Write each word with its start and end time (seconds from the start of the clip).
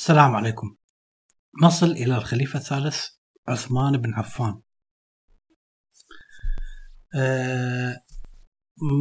السلام 0.00 0.36
عليكم. 0.36 0.76
نصل 1.62 1.90
إلى 1.90 2.16
الخليفة 2.16 2.58
الثالث 2.58 3.06
عثمان 3.48 3.96
بن 3.96 4.14
عفان. 4.14 4.60
أه 7.14 7.96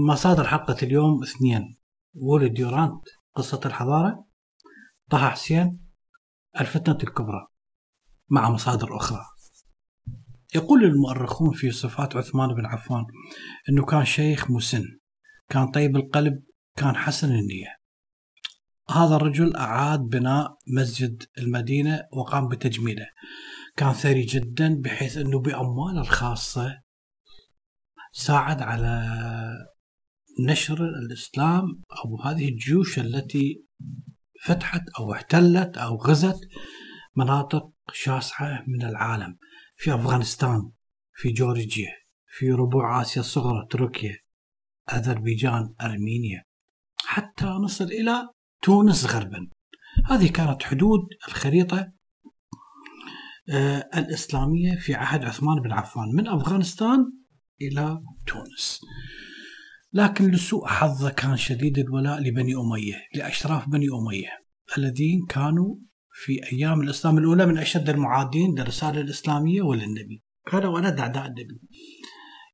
مصادر 0.07 0.47
حلقة 0.47 0.77
اليوم 0.83 1.23
اثنين. 1.23 1.77
وولد 2.13 2.53
ديورانت 2.53 3.01
قصة 3.35 3.61
الحضارة. 3.65 4.25
طه 5.09 5.29
حسين 5.29 5.89
الفتنة 6.59 6.97
الكبرى 7.03 7.47
مع 8.29 8.49
مصادر 8.49 8.97
أخرى. 8.97 9.25
يقول 10.55 10.83
المؤرخون 10.83 11.53
في 11.53 11.71
صفات 11.71 12.15
عثمان 12.15 12.53
بن 12.53 12.65
عفان 12.65 13.05
أنه 13.69 13.85
كان 13.85 14.05
شيخ 14.05 14.51
مسن 14.51 14.83
كان 15.49 15.71
طيب 15.71 15.95
القلب 15.95 16.43
كان 16.75 16.95
حسن 16.95 17.27
النية. 17.27 17.78
هذا 18.95 19.15
الرجل 19.15 19.55
أعاد 19.55 19.99
بناء 19.99 20.57
مسجد 20.67 21.23
المدينة 21.37 22.07
وقام 22.11 22.47
بتجميله. 22.47 23.07
كان 23.77 23.93
ثري 23.93 24.21
جدا 24.21 24.81
بحيث 24.81 25.17
أنه 25.17 25.39
بأمواله 25.39 26.01
الخاصة 26.01 26.81
ساعد 28.11 28.61
على 28.61 29.05
نشر 30.47 30.85
الإسلام 30.85 31.63
أو 32.05 32.21
هذه 32.21 32.49
الجيوش 32.49 32.99
التي 32.99 33.65
فتحت 34.43 34.81
أو 34.99 35.13
احتلت 35.13 35.77
أو 35.77 35.95
غزت 35.95 36.39
مناطق 37.15 37.71
شاسعة 37.93 38.63
من 38.67 38.83
العالم. 38.83 39.37
في 39.75 39.93
أفغانستان 39.93 40.71
في 41.13 41.31
جورجيا 41.31 41.91
في 42.27 42.51
ربوع 42.51 43.01
آسيا 43.01 43.21
الصغرى 43.21 43.67
تركيا 43.69 44.17
أذربيجان 44.93 45.73
أرمينيا. 45.81 46.43
حتى 47.05 47.45
نصل 47.45 47.85
إلى 47.85 48.29
تونس 48.61 49.05
غربا. 49.05 49.49
هذه 50.05 50.27
كانت 50.31 50.63
حدود 50.63 50.99
الخريطة 51.27 51.91
آه، 53.51 53.89
الإسلامية 53.95 54.75
في 54.75 54.93
عهد 54.93 55.25
عثمان 55.25 55.61
بن 55.61 55.71
عفان 55.71 56.15
من 56.15 56.27
أفغانستان 56.27 56.99
إلى 57.61 58.01
تونس. 58.27 58.81
لكن 59.93 60.31
لسوء 60.31 60.67
حظه 60.67 61.09
كان 61.09 61.37
شديد 61.37 61.79
الولاء 61.79 62.19
لبني 62.19 62.53
أمية 62.55 62.95
لأشراف 63.15 63.69
بني 63.69 63.85
أمية 64.01 64.29
الذين 64.77 65.25
كانوا 65.29 65.75
في 66.11 66.39
أيام 66.53 66.81
الإسلام 66.81 67.17
الأولى 67.17 67.45
من 67.45 67.57
أشد 67.57 67.89
المعادين 67.89 68.59
للرسالة 68.59 69.01
الإسلامية 69.01 69.61
وللنبي. 69.61 70.23
كانوا 70.51 70.75
ولد 70.75 70.99
أعداء 70.99 71.25
النبي. 71.25 71.61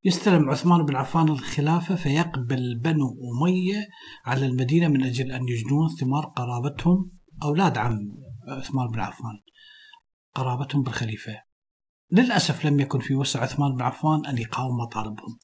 يستلم 0.06 0.50
عثمان 0.50 0.86
بن 0.86 0.96
عفان 0.96 1.30
الخلافة 1.30 1.96
فيقبل 1.96 2.80
بنو 2.84 3.08
أمية 3.08 3.88
على 4.26 4.46
المدينة 4.46 4.88
من 4.88 5.04
أجل 5.04 5.32
أن 5.32 5.48
يجنون 5.48 5.88
ثمار 6.00 6.26
قرابتهم 6.26 7.12
أولاد 7.44 7.78
عم 7.78 7.98
عثمان 8.48 8.88
بن 8.88 9.00
عفان 9.00 9.40
قرابتهم 10.36 10.84
بالخليفة. 10.84 11.42
للأسف 12.12 12.66
لم 12.66 12.80
يكن 12.80 13.00
في 13.00 13.16
وسع 13.16 13.42
عثمان 13.42 13.76
بن 13.76 13.82
عفان 13.82 14.26
أن 14.26 14.38
يقاوم 14.38 14.78
مطالبهم. 14.78 15.40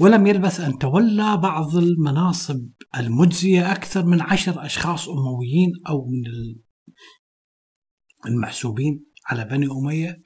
ولم 0.00 0.26
يلبث 0.26 0.60
أن 0.60 0.78
تولى 0.78 1.36
بعض 1.36 1.76
المناصب 1.76 2.68
المجزية 2.96 3.72
أكثر 3.72 4.06
من 4.06 4.20
عشر 4.20 4.66
أشخاص 4.66 5.08
أمويين 5.08 5.72
أو 5.88 6.06
من 6.06 6.22
المحسوبين 8.26 9.04
على 9.26 9.44
بني 9.44 9.66
أمية. 9.66 10.22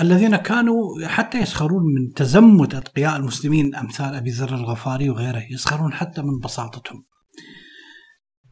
الذين 0.00 0.36
كانوا 0.36 1.06
حتى 1.06 1.38
يسخرون 1.38 1.82
من 1.94 2.12
تزمت 2.12 2.74
أتقياء 2.74 3.16
المسلمين 3.16 3.74
أمثال 3.74 4.14
أبي 4.14 4.30
ذر 4.30 4.54
الغفاري 4.54 5.10
وغيره 5.10 5.42
يسخرون 5.50 5.92
حتى 5.92 6.22
من 6.22 6.38
بساطتهم. 6.38 7.04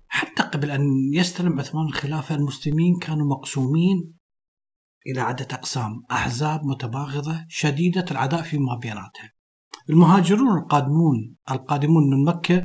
حتى 0.06 0.42
قبل 0.42 0.70
أن 0.70 0.80
يستلم 1.12 1.60
عثمان 1.60 1.86
الخلافة 1.86 2.34
المسلمين 2.34 2.98
كانوا 2.98 3.26
مقسومين 3.26 4.14
إلى 5.06 5.20
عدة 5.20 5.48
أقسام 5.52 6.02
أحزاب 6.10 6.64
متباغضة 6.64 7.44
شديدة 7.48 8.04
العداء 8.10 8.42
فيما 8.42 8.74
بيناتها 8.82 9.32
المهاجرون 9.90 10.58
القادمون 10.58 11.36
القادمون 11.50 12.10
من 12.10 12.24
مكة 12.24 12.64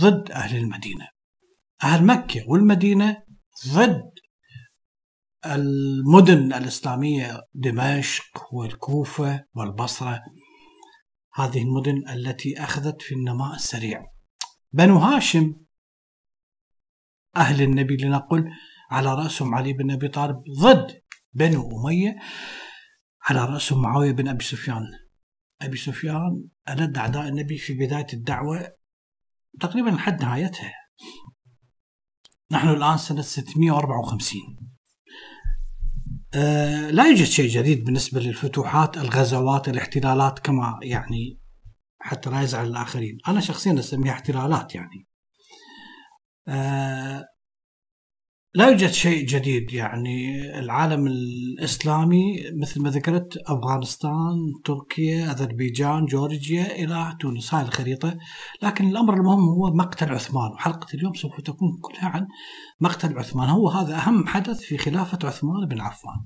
ضد 0.00 0.30
أهل 0.30 0.56
المدينة. 0.56 1.08
أهل 1.84 2.06
مكة 2.06 2.44
والمدينة 2.48 3.16
ضد 3.68 4.13
المدن 5.46 6.52
الإسلامية 6.52 7.42
دمشق 7.54 8.54
والكوفة 8.54 9.44
والبصرة 9.54 10.22
هذه 11.34 11.62
المدن 11.62 12.08
التي 12.08 12.64
أخذت 12.64 13.02
في 13.02 13.14
النماء 13.14 13.54
السريع. 13.54 14.06
بنو 14.72 14.98
هاشم 14.98 15.54
أهل 17.36 17.62
النبي 17.62 17.96
لنقل 17.96 18.50
على 18.90 19.14
رأسهم 19.14 19.54
علي 19.54 19.72
بن 19.72 19.90
أبي 19.90 20.08
طالب 20.08 20.42
ضد 20.60 21.02
بنو 21.32 21.80
أمية 21.80 22.16
على 23.22 23.44
رأسهم 23.44 23.82
معاوية 23.82 24.12
بن 24.12 24.28
أبي 24.28 24.44
سفيان. 24.44 24.82
أبي 25.62 25.76
سفيان 25.76 26.48
ألد 26.68 26.98
أعداء 26.98 27.28
النبي 27.28 27.58
في 27.58 27.74
بداية 27.74 28.06
الدعوة 28.12 28.72
تقريبا 29.60 29.90
لحد 29.90 30.22
نهايتها. 30.22 30.72
نحن 32.50 32.68
الآن 32.68 32.98
سنة 32.98 33.22
654 33.22 34.40
آه، 34.40 34.63
لا 36.90 37.04
يوجد 37.06 37.24
شيء 37.24 37.48
جديد 37.50 37.84
بالنسبة 37.84 38.20
للفتوحات 38.20 38.96
الغزوات 38.96 39.68
الاحتلالات 39.68 40.38
كما 40.38 40.78
يعني 40.82 41.38
حتى 42.00 42.30
لا 42.30 42.42
يزعل 42.42 42.66
الآخرين. 42.66 43.18
أنا 43.28 43.40
شخصيا 43.40 43.78
أسميها 43.78 44.12
احتلالات 44.12 44.74
يعني. 44.74 45.06
آه، 46.48 47.24
لا 48.56 48.68
يوجد 48.68 48.90
شيء 48.90 49.26
جديد 49.26 49.72
يعني 49.72 50.40
العالم 50.58 51.06
الإسلامي 51.06 52.36
مثل 52.60 52.82
ما 52.82 52.90
ذكرت 52.90 53.36
أفغانستان 53.36 54.36
تركيا 54.64 55.30
أذربيجان 55.30 56.04
جورجيا 56.04 56.76
إلى 56.76 57.16
تونس 57.20 57.54
هاي 57.54 57.62
الخريطة. 57.62 58.16
لكن 58.62 58.88
الأمر 58.88 59.14
المهم 59.14 59.48
هو 59.48 59.74
مقتل 59.74 60.12
عثمان. 60.12 60.50
وحلقة 60.52 60.86
اليوم 60.94 61.14
سوف 61.14 61.40
تكون 61.40 61.68
كلها 61.82 62.08
عن 62.08 62.26
مقتل 62.80 63.18
عثمان. 63.18 63.48
هو 63.48 63.68
هذا 63.68 63.96
أهم 63.96 64.26
حدث 64.26 64.60
في 64.60 64.78
خلافة 64.78 65.18
عثمان 65.24 65.68
بن 65.70 65.80
عفان. 65.80 66.24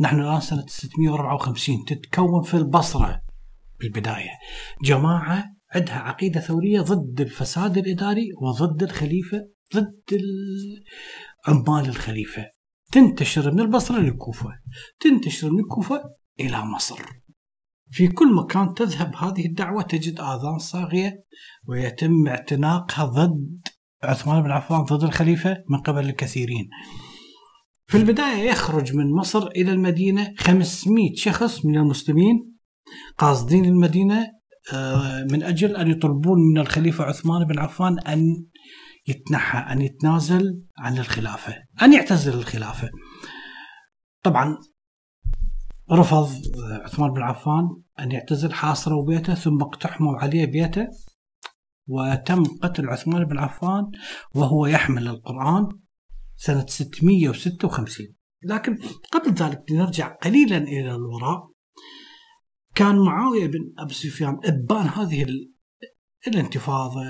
نحن 0.00 0.20
الآن 0.20 0.40
سنة 0.40 0.64
654 0.66 1.84
تتكون 1.84 2.42
في 2.42 2.54
البصرة 2.54 3.22
بالبداية. 3.80 4.30
جماعة 4.84 5.44
عندها 5.74 5.98
عقيدة 5.98 6.40
ثورية 6.40 6.80
ضد 6.80 7.20
الفساد 7.20 7.78
الإداري 7.78 8.28
وضد 8.42 8.82
الخليفة 8.82 9.58
ضد 9.74 10.20
عمال 11.48 11.88
الخليفة. 11.88 12.46
تنتشر 12.92 13.52
من 13.52 13.60
البصرة 13.60 13.98
للكوفة 13.98 14.50
تنتشر 15.00 15.50
من 15.50 15.60
الكوفة 15.60 16.02
إلى 16.40 16.62
مصر. 16.64 16.98
في 17.90 18.08
كل 18.08 18.34
مكان 18.34 18.74
تذهب 18.74 19.16
هذه 19.16 19.46
الدعوة 19.46 19.82
تجد 19.82 20.20
آذان 20.20 20.58
صاغية 20.58 21.24
ويتم 21.66 22.28
اعتناقها 22.28 23.04
ضد 23.04 23.60
عثمان 24.02 24.42
بن 24.42 24.50
عفان 24.50 24.82
ضد 24.82 25.02
الخليفة 25.04 25.64
من 25.68 25.78
قبل 25.78 26.08
الكثيرين. 26.08 26.68
في 27.86 27.96
البداية 27.96 28.50
يخرج 28.50 28.94
من 28.94 29.12
مصر 29.12 29.46
إلى 29.46 29.72
المدينة 29.72 30.34
500 30.38 31.14
شخص 31.14 31.64
من 31.64 31.76
المسلمين 31.76 32.54
قاصدين 33.18 33.64
المدينة 33.64 34.38
آه، 34.72 35.26
من 35.30 35.42
أجل 35.42 35.76
أن 35.76 35.90
يطلبون 35.90 36.38
من 36.52 36.58
الخليفة 36.58 37.04
عثمان 37.04 37.44
بن 37.44 37.58
عفان 37.58 37.98
أن 37.98 38.44
يتنحى 39.08 39.58
أن 39.58 39.82
يتنازل 39.82 40.62
عن 40.78 40.98
الخلافة 40.98 41.54
أن 41.82 41.92
يعتزل 41.92 42.34
الخلافة. 42.34 42.90
طبعا 44.22 44.58
رفض 45.92 46.30
عثمان 46.84 47.10
بن 47.12 47.22
عفان 47.22 47.82
أن 48.00 48.12
يعتزل 48.12 48.52
حاصروا 48.52 49.06
بيته 49.06 49.34
ثم 49.34 49.62
اقتحموا 49.62 50.16
عليه 50.18 50.46
بيته 50.46 50.88
وتم 51.88 52.42
قتل 52.62 52.88
عثمان 52.88 53.24
بن 53.24 53.38
عفان 53.38 53.90
وهو 54.34 54.66
يحمل 54.66 55.08
القرآن 55.08 55.68
سنة 56.36 56.66
656 56.66 58.06
لكن 58.42 58.78
قبل 59.12 59.34
ذلك 59.34 59.62
لنرجع 59.70 60.14
قليلا 60.14 60.56
إلى 60.56 60.94
الوراء. 60.94 61.50
كان 62.74 62.98
معاوية 62.98 63.46
بن 63.46 63.72
أبي 63.78 63.94
سفيان 63.94 64.40
إبان 64.44 64.86
هذه 64.86 65.26
الانتفاضة 66.26 67.00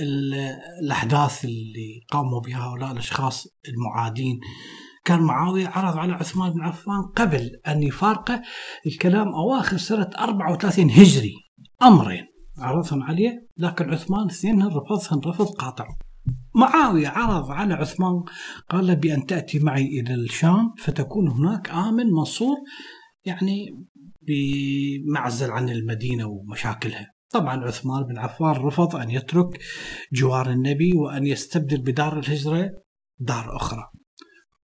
الأحداث 0.00 1.44
اللي 1.44 2.00
قاموا 2.10 2.40
بها 2.40 2.58
هؤلاء 2.58 2.92
الأشخاص 2.92 3.46
المعادين. 3.68 4.40
كان 5.04 5.20
معاوية 5.20 5.68
عرض 5.68 5.96
على 5.98 6.12
عثمان 6.12 6.52
بن 6.52 6.60
عفان 6.60 7.02
قبل 7.02 7.50
أن 7.68 7.82
يفارقه 7.82 8.42
الكلام 8.86 9.28
أواخر 9.28 9.76
سنة 9.76 10.10
34 10.18 10.90
هجري. 10.90 11.34
أمرين. 11.82 12.26
عرضهم 12.58 13.02
عليه 13.02 13.48
لكن 13.56 13.90
عثمان 13.90 14.26
اثنينهن 14.26 14.68
رفضهن 14.68 15.20
رفض 15.26 15.46
قاطع. 15.46 15.88
معاوية 16.54 17.08
عرض 17.08 17.50
على 17.50 17.74
عثمان 17.74 18.22
قال 18.70 18.86
له 18.86 18.94
بأن 18.94 19.26
تأتي 19.26 19.58
معي 19.58 20.00
إلى 20.00 20.14
الشام 20.14 20.74
فتكون 20.78 21.28
هناك 21.28 21.70
آمن 21.70 22.06
منصور 22.06 22.56
يعني 23.24 23.86
بمعزل 24.22 25.50
عن 25.50 25.68
المدينة 25.68 26.26
ومشاكلها. 26.26 27.15
طبعا 27.30 27.64
عثمان 27.64 28.02
بن 28.02 28.18
عفان 28.18 28.52
رفض 28.52 28.96
أن 28.96 29.10
يترك 29.10 29.60
جوار 30.12 30.50
النبي 30.50 30.92
وأن 30.92 31.26
يستبدل 31.26 31.82
بدار 31.82 32.18
الهجرة 32.18 32.70
دار 33.18 33.56
أخرى. 33.56 33.90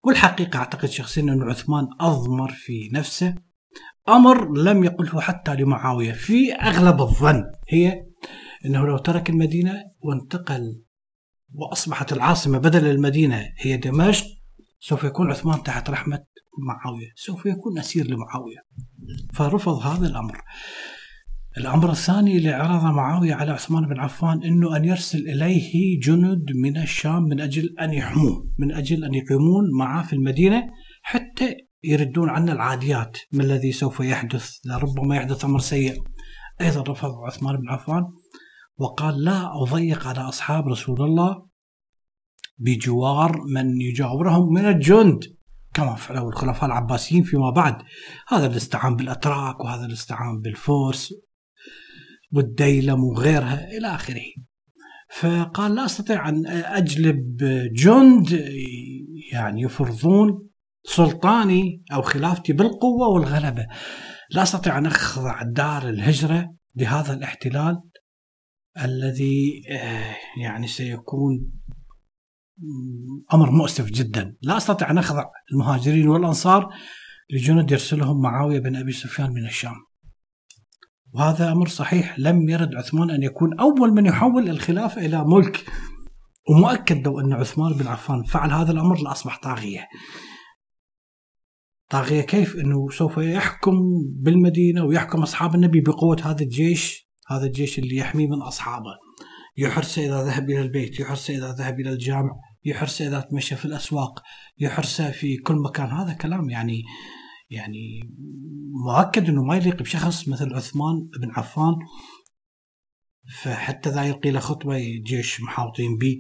والحقيقة 0.05 0.59
أعتقد 0.59 0.89
شخصيا 0.89 1.23
أن 1.23 1.43
عثمان 1.43 1.89
أضمر 2.01 2.53
في 2.53 2.91
نفسه. 2.93 3.35
أمر 4.09 4.59
لم 4.59 4.85
يقله 4.85 5.21
حتى 5.21 5.55
لمعاوية. 5.55 6.13
في 6.13 6.53
أغلب 6.53 7.01
الظن 7.01 7.45
هي 7.69 8.07
أنه 8.65 8.87
لو 8.87 8.99
ترك 8.99 9.31
المدينة 9.31 9.85
وانتقل 10.01 10.83
وأصبحت 11.55 12.13
العاصمة 12.13 12.59
بدل 12.59 12.87
المدينة 12.87 13.53
هي 13.59 13.77
دمشق 13.77 14.27
سوف 14.81 15.05
يكون 15.05 15.31
عثمان 15.31 15.63
تحت 15.63 15.91
رحمة 15.91 16.25
معاوية 16.59 17.13
سوف 17.17 17.47
يكون 17.47 17.79
أسير 17.79 18.07
لمعاوية. 18.07 18.59
فرفض 19.35 19.79
هذا 19.79 20.07
الأمر. 20.07 20.43
الأمر 21.57 21.91
الثاني 21.91 22.37
اللي 22.37 22.51
عرض 22.51 22.85
معاوية 22.85 23.35
على 23.35 23.51
عثمان 23.51 23.87
بن 23.87 24.01
عفان 24.01 24.43
أنه 24.43 24.77
أن 24.77 24.85
يرسل 24.85 25.19
إليه 25.19 26.01
جند 26.01 26.47
من 26.55 26.77
الشام 26.77 27.23
من 27.23 27.41
أجل 27.41 27.75
أن 27.81 27.93
يحموه 27.93 28.51
من 28.59 28.73
أجل 28.73 29.05
أن 29.05 29.15
يقيمون 29.15 29.65
معه 29.79 30.07
في 30.07 30.13
المدينة 30.13 30.63
حتى 31.03 31.57
يردون 31.85 32.29
عنا 32.29 32.53
العاديات 32.53 33.19
ما 33.33 33.43
الذي 33.43 33.73
سوف 33.73 34.01
يحدث 34.01 34.51
لربما 34.65 35.17
يحدث 35.17 35.45
أمر 35.45 35.59
سيء. 35.59 36.03
أيضا 36.61 36.83
رفض 36.83 37.11
عثمان 37.11 37.57
بن 37.57 37.69
عفان 37.69 38.05
وقال 38.77 39.25
لا 39.25 39.63
أضيق 39.63 40.07
على 40.07 40.21
أصحاب 40.21 40.69
رسول 40.69 41.03
الله 41.03 41.47
بجوار 42.59 43.43
من 43.55 43.81
يجاورهم 43.81 44.53
من 44.53 44.67
الجند 44.67 45.25
كما 45.75 45.95
فعلوا 45.95 46.29
الخلفاء 46.29 46.65
العباسيين 46.65 47.23
فيما 47.23 47.51
بعد. 47.51 47.83
هذا 48.29 48.47
اللي 48.47 48.57
استعان 48.57 48.97
بالأتراك 48.97 49.61
وهذا 49.61 49.83
اللي 49.83 49.95
استعان 49.95 50.41
بالفرس 50.41 51.15
والديلم 52.33 53.05
وغيرها 53.05 53.71
إلى 53.71 53.95
آخره. 53.95 54.27
فقال 55.11 55.75
لا 55.75 55.85
أستطيع 55.85 56.29
أن 56.29 56.47
أجلب 56.47 57.37
جند 57.73 58.51
يعني 59.33 59.63
يفرضون 59.63 60.49
سلطاني 60.85 61.83
أو 61.93 62.03
خلافتي 62.03 62.53
بالقوة 62.53 63.09
والغلبة. 63.09 63.67
لا 64.31 64.43
أستطيع 64.43 64.79
أن 64.79 64.87
أخضع 64.87 65.43
دار 65.43 65.89
الهجرة 65.89 66.55
لهذا 66.77 67.15
الاحتلال 67.15 67.83
الذي 68.85 69.63
آه، 69.71 70.17
يعني 70.43 70.67
سيكون 70.67 71.53
أمر 73.35 73.51
مؤسف 73.51 73.91
جدا، 73.91 74.37
لا 74.43 74.57
أستطيع 74.57 74.91
أن 74.91 74.99
أخضع 74.99 75.25
المهاجرين 75.53 76.09
والأنصار 76.09 76.69
لجند 77.31 77.71
يرسلهم 77.71 78.23
معاوية 78.23 78.59
بن 78.59 78.77
أبي 78.77 78.93
سفيان 78.93 79.31
من 79.31 79.47
الشام. 79.47 79.75
وهذا 81.15 81.53
أمر 81.53 81.69
صحيح 81.69 82.19
لم 82.19 82.49
يرد 82.49 82.75
عثمان 82.75 83.11
أن 83.11 83.23
يكون 83.23 83.61
أول 83.61 83.93
من 83.93 84.07
يحول 84.07 84.49
الخلافة 84.49 85.07
إلى 85.07 85.25
ملك. 85.25 85.65
ومؤكد 86.51 87.07
لو 87.07 87.21
أن 87.21 87.33
عثمان 87.33 87.73
بن 87.73 87.87
عفان 87.87 88.23
فعل 88.23 88.53
هذا 88.53 88.73
الأمر 88.73 89.03
لأصبح 89.03 89.39
طاغية. 89.43 89.89
طاغية 91.91 92.21
كيف؟ 92.21 92.57
إنه 92.57 92.89
سوف 92.91 93.19
يحكم 93.19 93.75
بالمدينة 94.17 94.85
ويحكم 94.85 95.23
أصحاب 95.23 95.55
النبي 95.55 95.81
بقوة 95.81 96.17
هذا 96.25 96.43
الجيش، 96.43 97.09
هذا 97.29 97.47
الجيش 97.47 97.79
اللي 97.79 97.97
يحميه 97.97 98.27
من 98.27 98.43
أصحابه. 98.43 98.97
يحرسه 99.57 100.07
إذا 100.07 100.25
ذهب 100.25 100.51
إلى 100.51 100.61
البيت، 100.61 101.01
يحرسه 101.01 101.35
إذا 101.35 101.53
ذهب 101.53 101.81
إلى 101.81 101.91
الجامع، 101.91 102.31
يحرسه 102.65 103.09
إذا 103.09 103.21
تمشى 103.21 103.57
في 103.57 103.65
الأسواق 103.65 104.23
يحرسه 104.59 105.11
في 105.11 105.37
كل 105.37 105.55
مكان 105.55 105.87
هذا 105.87 106.13
كلام 106.13 106.51
يعني 106.51 106.83
يعني 107.51 108.01
مؤكد 108.87 109.29
إنه 109.29 109.43
ما 109.45 109.57
يليق 109.57 109.83
بشخص 109.83 110.29
مثل 110.29 110.55
عثمان 110.55 111.11
بن 111.21 111.31
عفان. 111.31 111.75
فحتى 113.43 113.89
إذا 113.89 114.05
يلقي 114.05 114.31
له 114.31 114.41
خطبة 114.41 114.79
جيش 115.07 115.41
محاوطين 115.41 115.99
به 115.99 116.19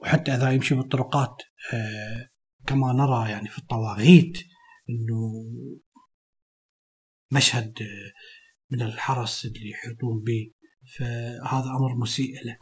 وحتى 0.00 0.34
إذا 0.34 0.50
يمشي 0.50 0.74
بالطرقات 0.74 1.42
آه 1.72 2.28
كما 2.66 2.92
نرى 2.92 3.30
يعني 3.30 3.48
في 3.48 3.58
الطواغيت 3.58 4.38
إنه 4.90 5.32
مشهد 7.32 7.82
آه 7.82 8.12
من 8.70 8.82
الحرس 8.82 9.44
اللي 9.44 9.70
يحيطون 9.70 10.22
به. 10.22 10.52
فهذا 10.98 11.70
أمر 11.70 11.96
مسيء 11.96 12.34
له. 12.44 12.56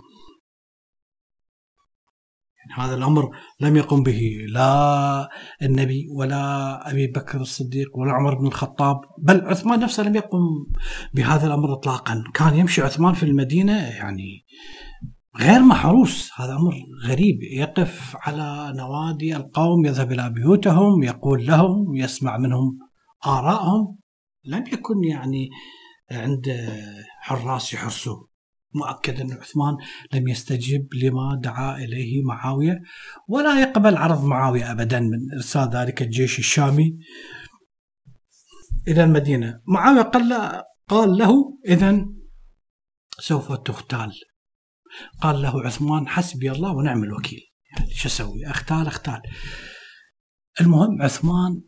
يعني 2.71 2.83
هذا 2.83 2.95
الأمر 2.95 3.31
لم 3.61 3.77
يقم 3.77 4.03
به. 4.03 4.21
لا 4.49 5.29
النبي 5.63 6.07
ولا 6.11 6.91
أبي 6.91 7.07
بكر 7.07 7.41
الصديق 7.41 7.99
ولا 7.99 8.13
عمر 8.13 8.35
بن 8.35 8.47
الخطاب 8.47 9.01
بل 9.19 9.41
عثمان 9.41 9.81
نفسه 9.81 10.03
لم 10.03 10.17
يقم 10.17 10.67
بهذا 11.15 11.47
الأمر 11.47 11.73
اطلاقا. 11.73 12.25
كان 12.35 12.55
يمشي 12.55 12.83
عثمان 12.83 13.15
في 13.15 13.23
المدينة 13.23 13.73
يعني 13.73 14.45
غير 15.41 15.61
محروس. 15.61 16.31
هذا 16.37 16.53
أمر 16.53 16.75
غريب. 17.07 17.43
يقف 17.43 18.17
على 18.21 18.73
نوادي 18.77 19.37
القوم 19.37 19.87
يذهب 19.87 20.13
إلى 20.13 20.31
بيوتهم 20.31 21.03
يقول 21.03 21.47
لهم 21.47 21.95
يسمع 21.95 22.39
منهم 22.39 22.79
ارائهم 23.27 23.99
لم 24.45 24.65
يكن 24.73 25.05
يعني 25.05 25.51
عند 26.11 26.69
حراس 27.21 27.75
يحرسوه. 27.75 28.32
مؤكد 28.75 29.21
أن 29.21 29.33
عثمان 29.33 29.77
لم 30.13 30.29
يستجب 30.29 30.95
لما 30.95 31.41
دعا 31.43 31.77
إليه 31.77 32.23
معاوية 32.23 32.81
ولا 33.29 33.61
يقبل 33.61 33.97
عرض 33.97 34.25
معاوية 34.25 34.73
أبدا 34.73 35.01
من 35.01 35.33
إرسال 35.35 35.71
ذلك 35.71 36.03
الجيش 36.03 36.39
الشامي 36.39 36.99
إلى 38.89 39.05
المدينة. 39.05 39.61
معاوية 39.67 40.03
قال, 40.03 40.63
قال 40.89 41.19
له 41.19 41.59
إذا 41.69 42.07
سوف 43.19 43.53
تغتال 43.53 44.13
قال 45.21 45.43
له 45.43 45.63
عثمان 45.63 46.09
حسبي 46.09 46.51
الله 46.51 46.73
ونعم 46.77 47.05
الوكيل. 47.05 47.41
يعني 47.77 47.95
شو 47.95 48.09
أسوي؟ 48.09 48.47
أختال 48.47 48.87
أختال. 48.87 49.23
المهم 50.61 51.03
عثمان 51.03 51.63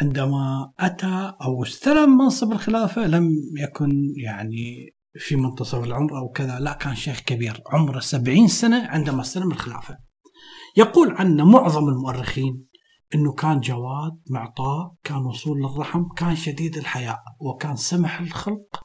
عندما 0.00 0.72
أتى 0.80 1.34
أو 1.42 1.62
استلم 1.62 2.18
منصب 2.18 2.52
الخلافة 2.52 3.06
لم 3.06 3.30
يكن 3.58 3.90
يعني 4.16 4.94
في 5.18 5.36
منتصف 5.36 5.84
العمر 5.84 6.18
أو 6.18 6.28
كذا. 6.28 6.60
لا 6.60 6.72
كان 6.72 6.94
شيخ 6.94 7.20
كبير 7.20 7.62
عمره 7.66 8.00
سبعين 8.00 8.48
سنة 8.48 8.86
عندما 8.86 9.20
استلم 9.20 9.52
الخلافة. 9.52 9.98
يقول 10.76 11.14
عنه 11.16 11.44
معظم 11.44 11.88
المؤرخين 11.88 12.66
أنه 13.14 13.32
كان 13.32 13.60
جواد 13.60 14.20
معطاء 14.30 14.94
كان 15.04 15.26
وصول 15.26 15.58
للرحم 15.58 16.04
كان 16.16 16.36
شديد 16.36 16.76
الحياء 16.76 17.18
وكان 17.40 17.76
سمح 17.76 18.20
الخلق 18.20 18.84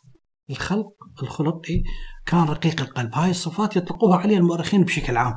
الخلق 0.49 0.93
الخلق 1.23 1.61
إيه؟ 1.69 1.83
كان 2.25 2.43
رقيق 2.43 2.81
القلب. 2.81 3.15
هاي 3.15 3.29
الصفات 3.31 3.75
يطلقوها 3.75 4.17
عليه 4.17 4.37
المؤرخين 4.37 4.83
بشكل 4.83 5.17
عام. 5.17 5.33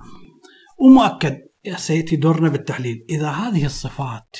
ومؤكد 0.79 1.39
سيأتي 1.77 2.17
دورنا 2.17 2.49
بالتحليل. 2.49 3.07
إذا 3.11 3.31
هذه 3.31 3.67
الصفات 3.67 4.37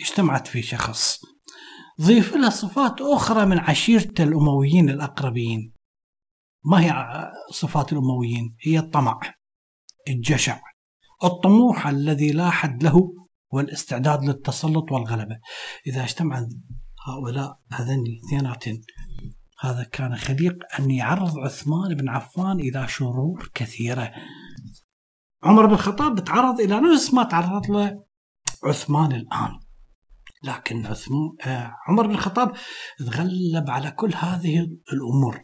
اجتمعت 0.00 0.46
في 0.46 0.62
شخص 0.62 1.20
ضيف 2.02 2.34
لها 2.34 2.50
صفات 2.50 3.00
أخرى 3.00 3.46
من 3.46 3.58
عشيرة 3.58 4.14
الأمويين 4.20 4.90
الأقربين. 4.90 5.75
ما 6.66 6.80
هي 6.80 7.06
صفات 7.52 7.92
الأمويين؟ 7.92 8.56
هي 8.60 8.78
الطمع 8.78 9.20
الجشع 10.08 10.60
الطموح 11.24 11.86
الذي 11.86 12.32
لا 12.32 12.50
حد 12.50 12.82
له 12.82 13.14
والاستعداد 13.50 14.24
للتسلط 14.24 14.92
والغلبة. 14.92 15.38
إذا 15.86 16.04
اجتمع 16.04 16.46
هؤلاء 17.08 17.58
هذين 17.72 18.04
اثنيناتين 18.24 18.82
هذا 19.60 19.84
كان 19.84 20.16
خليق 20.16 20.58
أن 20.78 20.90
يعرض 20.90 21.38
عثمان 21.38 21.94
بن 21.94 22.08
عفان 22.08 22.60
إلى 22.60 22.88
شرور 22.88 23.50
كثيرة. 23.54 24.12
عمر 25.42 25.66
بن 25.66 25.72
الخطاب 25.72 26.24
تعرض 26.24 26.60
إلى 26.60 26.80
نفس 26.80 27.14
ما 27.14 27.24
تعرض 27.24 27.70
له 27.70 28.04
عثمان 28.64 29.12
الآن. 29.12 29.60
لكن 30.44 30.86
عثمان 30.86 31.36
آه، 31.44 31.72
عمر 31.88 32.06
بن 32.06 32.14
الخطاب 32.14 32.56
تغلب 32.98 33.70
على 33.70 33.90
كل 33.90 34.14
هذه 34.14 34.68
الأمور. 34.92 35.42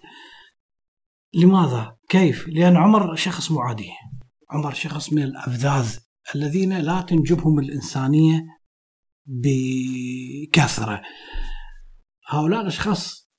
لماذا؟ 1.34 1.96
كيف؟ 2.08 2.48
لأن 2.48 2.76
عمر 2.76 3.14
شخص 3.14 3.50
معادي 3.50 3.90
عمر 4.50 4.72
شخص 4.72 5.12
من 5.12 5.22
الأفذاذ 5.22 5.96
الذين 6.34 6.78
لا 6.78 7.00
تنجبهم 7.00 7.58
الإنسانية 7.58 8.46
بكثرة 9.26 11.02
هؤلاء 12.28 12.60
الأشخاص 12.60 13.30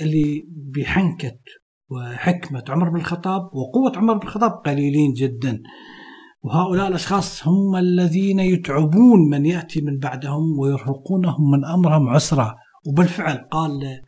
اللي 0.00 0.48
بحنكة 0.48 1.38
وحكمة 1.90 2.64
عمر 2.68 2.90
بن 2.90 2.96
الخطاب 2.96 3.42
وقوة 3.42 3.92
عمر 3.96 4.14
بن 4.14 4.26
الخطاب 4.26 4.50
قليلين 4.50 5.12
جدا 5.12 5.62
وهؤلاء 6.42 6.88
الأشخاص 6.88 7.48
هم 7.48 7.76
الذين 7.76 8.40
يتعبون 8.40 9.30
من 9.30 9.46
يأتي 9.46 9.80
من 9.80 9.98
بعدهم 9.98 10.58
ويرهقونهم 10.58 11.50
من 11.50 11.64
أمرهم 11.64 12.08
عسرا 12.08 12.54
وبالفعل 12.86 13.48
قال 13.50 14.02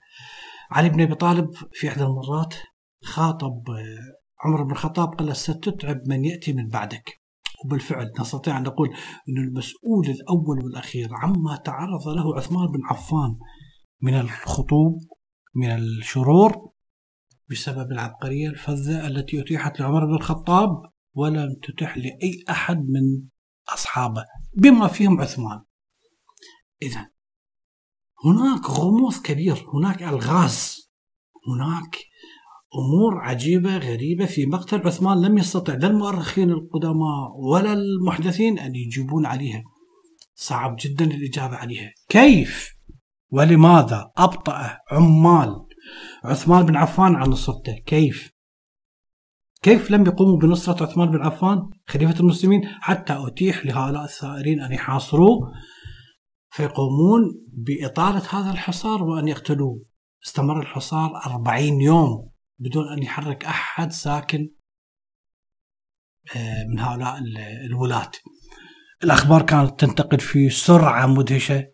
علي 0.70 0.88
بن 0.88 1.00
أبي 1.00 1.14
طالب 1.14 1.50
في 1.72 1.88
إحدى 1.88 2.02
المرات 2.04 2.54
خاطب 3.06 3.64
عمر 4.44 4.62
بن 4.62 4.70
الخطاب 4.70 5.08
قال 5.08 5.36
ستتعب 5.36 6.00
من 6.08 6.24
يأتي 6.24 6.52
من 6.52 6.68
بعدك. 6.68 7.26
وبالفعل 7.64 8.12
نستطيع 8.20 8.58
أن 8.58 8.62
نقول 8.62 8.88
أن 9.28 9.38
المسؤول 9.38 10.08
الأول 10.08 10.64
والأخير 10.64 11.08
عما 11.12 11.56
تعرض 11.56 12.08
له 12.08 12.36
عثمان 12.36 12.66
بن 12.66 12.84
عفان 12.84 13.38
من 14.02 14.14
الخطوب 14.14 15.00
من 15.54 15.70
الشرور 15.70 16.70
بسبب 17.50 17.92
العبقرية 17.92 18.48
الفذة 18.48 19.06
التي 19.06 19.40
أتيحت 19.40 19.80
لعمر 19.80 20.06
بن 20.06 20.14
الخطاب 20.14 20.70
ولم 21.14 21.54
تتح 21.62 21.96
لأي 21.96 22.44
أحد 22.50 22.76
من 22.76 23.28
أصحابه 23.68 24.24
بما 24.56 24.88
فيهم 24.88 25.20
عثمان. 25.20 25.62
إذا 26.82 27.10
هناك 28.24 28.70
غموض 28.70 29.14
كبير 29.24 29.66
هناك 29.74 30.02
ألغاز 30.02 30.90
هناك 31.48 31.96
أمور 32.74 33.18
عجيبة 33.18 33.76
غريبة 33.76 34.26
في 34.26 34.46
مقتل 34.46 34.86
عثمان 34.86 35.22
لم 35.22 35.38
يستطع 35.38 35.74
لا 35.74 35.86
المؤرخين 35.86 36.50
القدماء 36.50 37.36
ولا 37.52 37.72
المحدثين 37.72 38.58
أن 38.58 38.74
يجيبون 38.74 39.26
عليها. 39.26 39.62
صعب 40.34 40.76
جدا 40.80 41.04
الإجابة 41.04 41.56
عليها. 41.56 41.92
كيف 42.08 42.76
ولماذا 43.30 44.10
أبطأ 44.16 44.78
عمال 44.90 45.66
عثمان 46.24 46.66
بن 46.66 46.76
عفان 46.76 47.14
عن 47.14 47.28
نصرته؟ 47.30 47.74
كيف؟ 47.86 48.36
كيف 49.62 49.90
لم 49.90 50.06
يقوموا 50.06 50.38
بنصرة 50.38 50.82
عثمان 50.82 51.10
بن 51.10 51.22
عفان 51.22 51.70
خليفة 51.88 52.20
المسلمين 52.20 52.60
حتى 52.64 53.26
أتيح 53.26 53.66
لهؤلاء 53.66 54.04
الثائرين 54.04 54.60
أن 54.60 54.72
يحاصروه 54.72 55.52
فيقومون 56.50 57.22
بإطالة 57.52 58.22
هذا 58.30 58.50
الحصار 58.50 59.02
وأن 59.02 59.28
يقتلوه 59.28 59.82
استمر 60.26 60.60
الحصار 60.60 61.10
أربعين 61.26 61.80
يوم 61.80 62.30
بدون 62.58 62.92
أن 62.92 63.02
يحرك 63.02 63.44
أحد 63.44 63.92
ساكن 63.92 64.50
آه، 66.36 66.64
من 66.64 66.78
هؤلاء 66.78 67.18
الولاة. 67.66 68.10
الأخبار 69.04 69.42
كانت 69.42 69.80
تنتقل 69.80 70.20
في 70.20 70.50
سرعة 70.50 71.06
مدهشة 71.06 71.64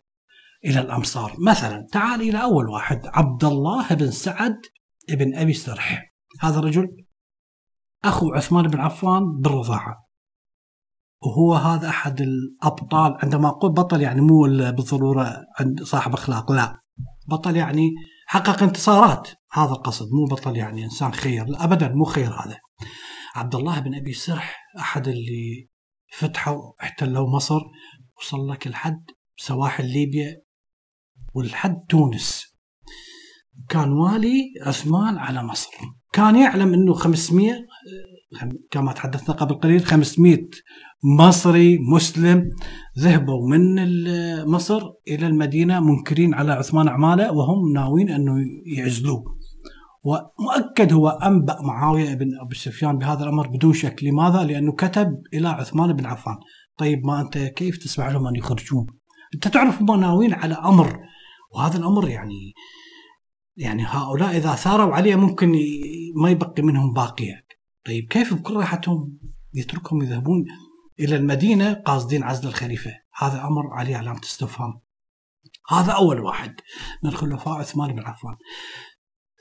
إلى 0.64 0.80
الأمصار. 0.80 1.36
مثلا 1.46 1.86
تعال 1.92 2.20
إلى 2.20 2.42
أول 2.42 2.68
واحد 2.68 3.00
عبد 3.06 3.44
الله 3.44 3.94
بن 3.94 4.10
سعد 4.10 4.60
بن 5.08 5.34
أبي 5.34 5.52
سرح. 5.52 6.12
هذا 6.40 6.58
الرجل 6.58 6.88
أخو 8.04 8.32
عثمان 8.32 8.68
بن 8.68 8.80
عفان 8.80 9.22
بالرضاعة. 9.40 10.08
وهو 11.22 11.54
هذا 11.54 11.88
أحد 11.88 12.20
الأبطال 12.20 13.16
عندما 13.22 13.48
أقول 13.48 13.72
بطل 13.72 14.00
يعني 14.00 14.20
مو 14.20 14.42
بالضرورة 14.46 15.36
عند 15.60 15.82
صاحب 15.82 16.12
أخلاق 16.12 16.52
لا. 16.52 16.82
بطل 17.28 17.56
يعني 17.56 17.90
حقق 18.32 18.62
انتصارات. 18.62 19.28
هذا 19.52 19.72
القصد 19.72 20.06
مو 20.12 20.24
بطل 20.24 20.56
يعني 20.56 20.84
إنسان 20.84 21.12
خير 21.12 21.44
لا 21.44 21.64
ابدا 21.64 21.88
مو 21.88 22.04
خير 22.04 22.30
هذا. 22.30 22.58
عبد 23.34 23.54
الله 23.54 23.80
بن 23.80 23.94
أبي 23.94 24.12
سرح 24.12 24.56
أحد 24.78 25.08
اللي 25.08 25.68
فتحوا 26.12 26.72
احتلوا 26.82 27.36
مصر 27.36 27.60
وصل 28.18 28.48
لك 28.50 28.66
لحد 28.66 29.04
سواحل 29.36 29.86
ليبيا 29.86 30.42
ولحد 31.34 31.76
تونس. 31.88 32.56
كان 33.68 33.92
والي 33.92 34.54
عثمان 34.66 35.18
على 35.18 35.42
مصر. 35.42 35.70
كان 36.12 36.36
يعلم 36.36 36.74
إنه 36.74 36.94
500 36.94 37.52
كما 38.70 38.92
تحدثنا 38.92 39.34
قبل 39.34 39.54
قليل 39.54 39.84
500 39.84 40.38
مصري 41.18 41.78
مسلم 41.78 42.50
ذهبوا 42.98 43.48
من 43.48 43.74
مصر 44.50 44.82
إلى 45.08 45.26
المدينة 45.26 45.80
منكرين 45.80 46.34
على 46.34 46.52
عثمان 46.52 46.88
اعماله 46.88 47.32
وهم 47.32 47.72
ناويين 47.72 48.10
أنه 48.10 48.32
يعزلوه. 48.76 49.24
ومؤكد 50.04 50.92
هو 50.92 51.08
أنبأ 51.08 51.56
معاوية 51.62 52.14
بن 52.14 52.28
أبي 52.40 52.54
سفيان 52.54 52.98
بهذا 52.98 53.22
الأمر 53.24 53.48
بدون 53.48 53.72
شك، 53.72 54.04
لماذا؟ 54.04 54.44
لأنه 54.44 54.72
كتب 54.72 55.22
إلى 55.34 55.48
عثمان 55.48 55.92
بن 55.92 56.06
عفان، 56.06 56.36
طيب 56.78 57.06
ما 57.06 57.20
أنت 57.20 57.38
كيف 57.38 57.78
تسمح 57.78 58.08
لهم 58.08 58.26
أن 58.26 58.36
يخرجون؟ 58.36 58.86
أنت 59.34 59.48
تعرف 59.48 59.82
هم 59.82 60.00
ناويين 60.00 60.34
على 60.34 60.54
أمر 60.54 60.98
وهذا 61.54 61.78
الأمر 61.78 62.08
يعني 62.08 62.52
يعني 63.56 63.84
هؤلاء 63.86 64.36
إذا 64.36 64.54
ثاروا 64.54 64.94
عليه 64.94 65.16
ممكن 65.16 65.52
ما 66.22 66.30
يبقي 66.30 66.62
منهم 66.62 66.92
باقية. 66.92 67.51
طيب 67.86 68.08
كيف 68.08 68.34
بكل 68.34 68.56
راحتهم 68.56 69.18
يتركهم 69.54 70.02
يذهبون 70.02 70.44
إلى 71.00 71.16
المدينة 71.16 71.72
قاصدين 71.72 72.22
عزل 72.22 72.48
الخليفة؟ 72.48 72.90
هذا 73.18 73.44
أمر 73.44 73.72
عليه 73.72 73.96
علامه 73.96 74.20
استفهام 74.20 74.80
هذا 75.68 75.92
أول 75.92 76.20
واحد. 76.20 76.60
من 77.02 77.10
خلفاء 77.10 77.54
عثمان 77.54 77.92
بن 77.92 78.02
عفان. 78.06 78.36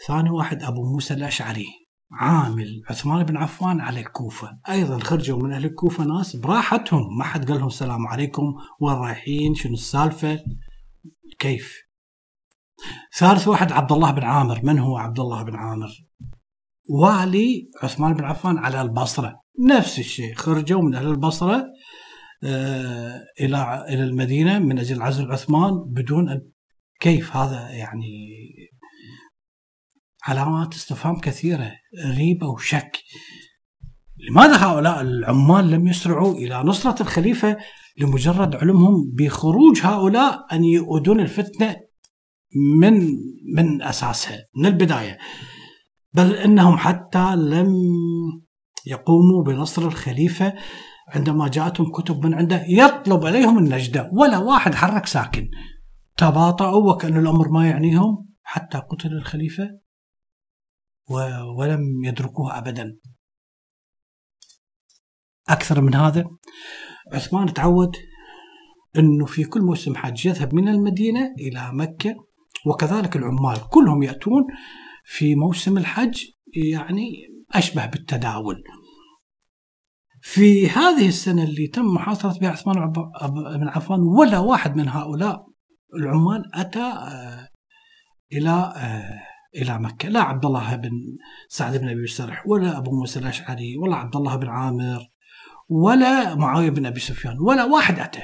ثاني 0.07 0.29
واحد 0.29 0.63
أبو 0.63 0.93
موسى 0.93 1.13
الأشعري. 1.13 1.67
عامل 2.11 2.81
عثمان 2.89 3.23
بن 3.23 3.37
عفان 3.37 3.81
على 3.81 3.99
الكوفة. 3.99 4.59
أيضا 4.69 4.99
خرجوا 4.99 5.43
من 5.43 5.53
أهل 5.53 5.65
الكوفة 5.65 6.03
ناس 6.03 6.35
براحتهم. 6.35 7.17
ما 7.17 7.23
حد 7.23 7.47
قال 7.47 7.57
لهم 7.57 7.67
السلام 7.67 8.07
عليكم. 8.07 8.55
وين 8.79 8.95
رايحين؟ 8.95 9.55
شنو 9.55 9.73
السالفة؟ 9.73 10.43
كيف؟ 11.39 11.77
ثالث 13.17 13.47
واحد 13.47 13.71
عبد 13.71 13.91
الله 13.91 14.11
بن 14.11 14.23
عامر. 14.23 14.59
من 14.63 14.79
هو 14.79 14.97
عبد 14.97 15.19
الله 15.19 15.43
بن 15.43 15.55
عامر؟ 15.55 15.89
والي 16.89 17.69
عثمان 17.83 18.13
بن 18.13 18.23
عفان 18.23 18.57
على 18.57 18.81
البصرة. 18.81 19.41
نفس 19.69 19.99
الشيء 19.99 20.35
خرجوا 20.35 20.81
من 20.81 20.95
أهل 20.95 21.07
البصرة 21.07 21.65
آه، 22.43 23.25
إلى 23.39 23.85
إلى 23.89 24.03
المدينة 24.03 24.59
من 24.59 24.79
أجل 24.79 25.01
عزل 25.01 25.31
عثمان 25.31 25.71
بدون 25.87 26.29
أن 26.29 26.41
كيف 26.99 27.35
هذا 27.35 27.69
يعني 27.69 28.35
علامات 30.23 30.73
استفهام 30.73 31.19
كثيرة 31.19 31.71
ريبه 32.17 32.47
وشك 32.47 32.97
لماذا 34.29 34.57
هؤلاء 34.57 35.01
العمال 35.01 35.71
لم 35.71 35.87
يسرعوا 35.87 36.33
إلى 36.33 36.63
نصرة 36.63 37.01
الخليفة 37.01 37.57
لمجرد 37.97 38.55
علمهم 38.55 39.11
بخروج 39.13 39.79
هؤلاء 39.83 40.45
أن 40.51 40.63
يؤدون 40.63 41.19
الفتنة 41.19 41.75
من 42.79 43.07
من 43.55 43.81
أساسها 43.81 44.37
من 44.55 44.65
البداية؟ 44.65 45.17
بل 46.13 46.35
إنهم 46.35 46.77
حتى 46.77 47.35
لم 47.35 47.75
يقوموا 48.85 49.43
بنصر 49.43 49.81
الخليفة 49.81 50.53
عندما 51.07 51.47
جاءتهم 51.47 51.91
كتب 51.91 52.25
من 52.25 52.33
عنده 52.33 52.63
يطلب 52.67 53.25
عليهم 53.25 53.57
النجدة 53.57 54.09
ولا 54.13 54.37
واحد 54.37 54.75
حرك 54.75 55.05
ساكن. 55.05 55.49
تباطؤوا 56.17 56.93
وكأن 56.93 57.17
الأمر 57.17 57.49
ما 57.49 57.69
يعنيهم 57.69 58.29
حتى 58.43 58.77
قتل 58.77 59.13
الخليفة 59.13 59.79
ولم 61.57 62.03
يدركوه 62.03 62.57
أبدا. 62.57 62.97
أكثر 65.49 65.81
من 65.81 65.95
هذا 65.95 66.25
عثمان 67.13 67.53
تعود 67.53 67.95
أنه 68.97 69.25
في 69.25 69.43
كل 69.43 69.61
موسم 69.61 69.95
حج 69.95 70.25
يذهب 70.25 70.53
من 70.53 70.67
المدينة 70.67 71.33
إلى 71.39 71.71
مكة 71.73 72.15
وكذلك 72.65 73.15
العمال 73.15 73.69
كلهم 73.69 74.03
يأتون 74.03 74.43
في 75.03 75.35
موسم 75.35 75.77
الحج 75.77 76.23
يعني 76.73 77.27
أشبه 77.51 77.85
بالتداول. 77.85 78.63
في 80.21 80.69
هذه 80.69 81.07
السنة 81.07 81.43
اللي 81.43 81.67
تم 81.67 81.85
محاصرة 81.85 82.39
بها 82.39 82.49
عثمان 82.49 82.91
بن 83.59 83.67
عفان 83.67 83.99
ولا 83.99 84.39
واحد 84.39 84.75
من 84.75 84.89
هؤلاء 84.89 85.45
العمال 85.95 86.55
أتى 86.55 86.79
آه، 86.79 87.47
إلى 88.33 88.73
آه، 88.75 89.19
إلى 89.61 89.79
مكة. 89.79 90.09
لا 90.09 90.21
عبد 90.21 90.45
الله 90.45 90.75
بن 90.75 90.91
سعد 91.49 91.77
بن 91.77 91.89
أبي 91.89 92.07
سرح 92.07 92.47
ولا 92.47 92.77
أبو 92.77 92.91
موسى 92.91 93.19
الأشعري 93.19 93.77
ولا 93.77 93.95
عبد 93.95 94.15
الله 94.15 94.35
بن 94.35 94.47
عامر 94.47 95.07
ولا 95.69 96.35
معاوية 96.35 96.69
بن 96.69 96.85
أبي 96.85 96.99
سفيان 96.99 97.39
ولا 97.39 97.63
واحد 97.63 97.99
أتى. 97.99 98.21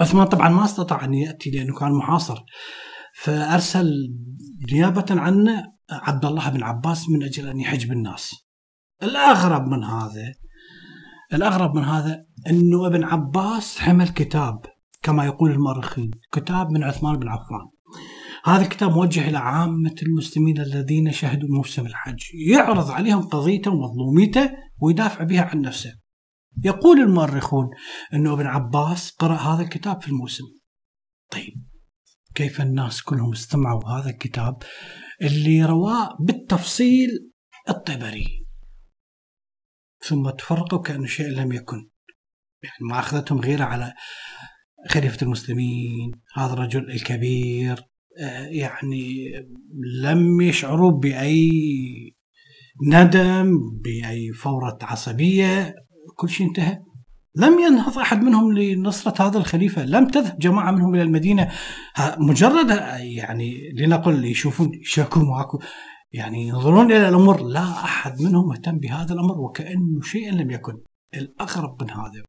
عثمان 0.00 0.26
طبعا 0.26 0.48
ما 0.48 0.64
استطاع 0.64 1.04
أن 1.04 1.14
يأتي 1.14 1.50
لأنه 1.50 1.74
كان 1.74 1.92
محاصر. 1.92 2.44
فأرسل 3.22 3.90
نيابة 4.72 5.06
عنه 5.10 5.64
عبد 5.90 6.24
الله 6.24 6.50
بن 6.50 6.62
عباس 6.62 7.08
من 7.08 7.22
أجل 7.22 7.48
أن 7.48 7.60
يحج 7.60 7.86
بالناس 7.86 8.34
الأغرب 9.02 9.66
من 9.66 9.84
هذا 9.84 10.34
الأغرب 11.32 11.74
من 11.74 11.84
هذا 11.84 12.26
أنه 12.50 12.86
ابن 12.86 13.04
عباس 13.04 13.78
حمل 13.78 14.08
كتاب 14.08 14.66
كما 15.02 15.24
يقول 15.24 15.50
المؤرخين 15.50 16.10
كتاب 16.32 16.70
من 16.70 16.84
عثمان 16.84 17.16
بن 17.16 17.28
عفان. 17.28 17.68
هذا 18.44 18.62
الكتاب 18.62 18.90
موجه 18.90 19.28
إلى 19.28 19.38
عامة 19.38 19.94
المسلمين 20.02 20.60
الذين 20.60 21.12
شهدوا 21.12 21.48
موسم 21.48 21.86
الحج. 21.86 22.22
يعرض 22.52 22.90
عليهم 22.90 23.22
قضيته 23.22 23.70
ومظلوميته 23.70 24.50
ويدافع 24.80 25.24
بها 25.24 25.42
عن 25.42 25.60
نفسه. 25.60 25.92
يقول 26.64 27.00
المؤرخون 27.00 27.66
أنه 28.14 28.32
ابن 28.32 28.46
عباس 28.46 29.10
قرأ 29.10 29.34
هذا 29.34 29.62
الكتاب 29.62 30.02
في 30.02 30.08
الموسم. 30.08 30.44
طيب 31.30 31.66
كيف 32.36 32.60
الناس 32.60 33.02
كلهم 33.02 33.32
استمعوا 33.32 33.88
هذا 33.88 34.10
الكتاب 34.10 34.62
اللي 35.22 35.64
رواه 35.64 36.16
بالتفصيل 36.20 37.32
الطبري. 37.68 38.46
ثم 40.06 40.30
تفرقوا 40.30 40.82
كأنه 40.82 41.06
شيء 41.06 41.26
لم 41.26 41.52
يكن. 41.52 41.88
يعني 42.62 42.78
ما 42.80 42.98
أخذتهم 42.98 43.40
غيرة 43.40 43.64
على 43.64 43.94
خليفة 44.88 45.18
المسلمين 45.22 46.12
هذا 46.34 46.52
الرجل 46.52 46.90
الكبير 46.90 47.80
آه، 48.20 48.46
يعني 48.46 49.32
لم 50.02 50.40
يشعروا 50.40 50.90
بأي 50.90 51.50
ندم 52.86 53.52
بأي 53.84 54.32
فورة 54.32 54.78
عصبية. 54.82 55.74
كل 56.16 56.28
شيء 56.28 56.46
انتهى. 56.46 56.78
لم 57.36 57.58
ينهض 57.58 57.98
أحد 57.98 58.22
منهم 58.22 58.58
لنصرة 58.58 59.28
هذا 59.28 59.38
الخليفة، 59.38 59.84
لم 59.84 60.08
تذهب 60.08 60.38
جماعة 60.38 60.70
منهم 60.70 60.94
إلى 60.94 61.02
المدينة. 61.02 61.50
مجرد 62.18 62.70
يعني 63.00 63.72
لنقل 63.74 64.24
يشوفون 64.24 64.70
شكوا 64.82 65.22
معكم 65.22 65.58
يعني 66.12 66.48
ينظرون 66.48 66.92
إلى 66.92 67.08
الأمور 67.08 67.42
لا 67.42 67.70
أحد 67.70 68.20
منهم 68.20 68.48
مهتم 68.48 68.78
بهذا 68.78 69.14
الأمر 69.14 69.40
وكأنه 69.40 70.00
شيئا 70.02 70.32
لم 70.32 70.50
يكن. 70.50 70.78
الأغرب 71.14 71.82
من 71.82 71.90
هذا 71.90 72.22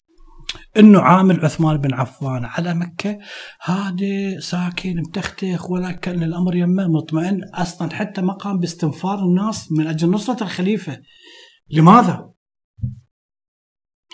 إنه 0.78 1.00
عامل 1.00 1.46
عثمان 1.46 1.78
بن 1.78 1.94
عفان 1.94 2.46
على 2.46 2.74
مكة 2.74 3.18
هذا 3.62 4.40
ساكن 4.40 4.98
متختخ 4.98 5.72
ولا 5.72 5.92
كان 5.92 6.24
الأمر 6.24 6.56
يمه 6.56 6.88
مطمئن 6.88 7.42
أصلا 7.54 7.94
حتى 7.94 8.22
ما 8.22 8.34
قام 8.34 8.60
باستنفار 8.60 9.20
الناس 9.20 9.72
من 9.72 9.88
أجل 9.88 10.12
نصرة 10.12 10.44
الخليفة. 10.44 11.02
لماذا؟ 11.72 12.37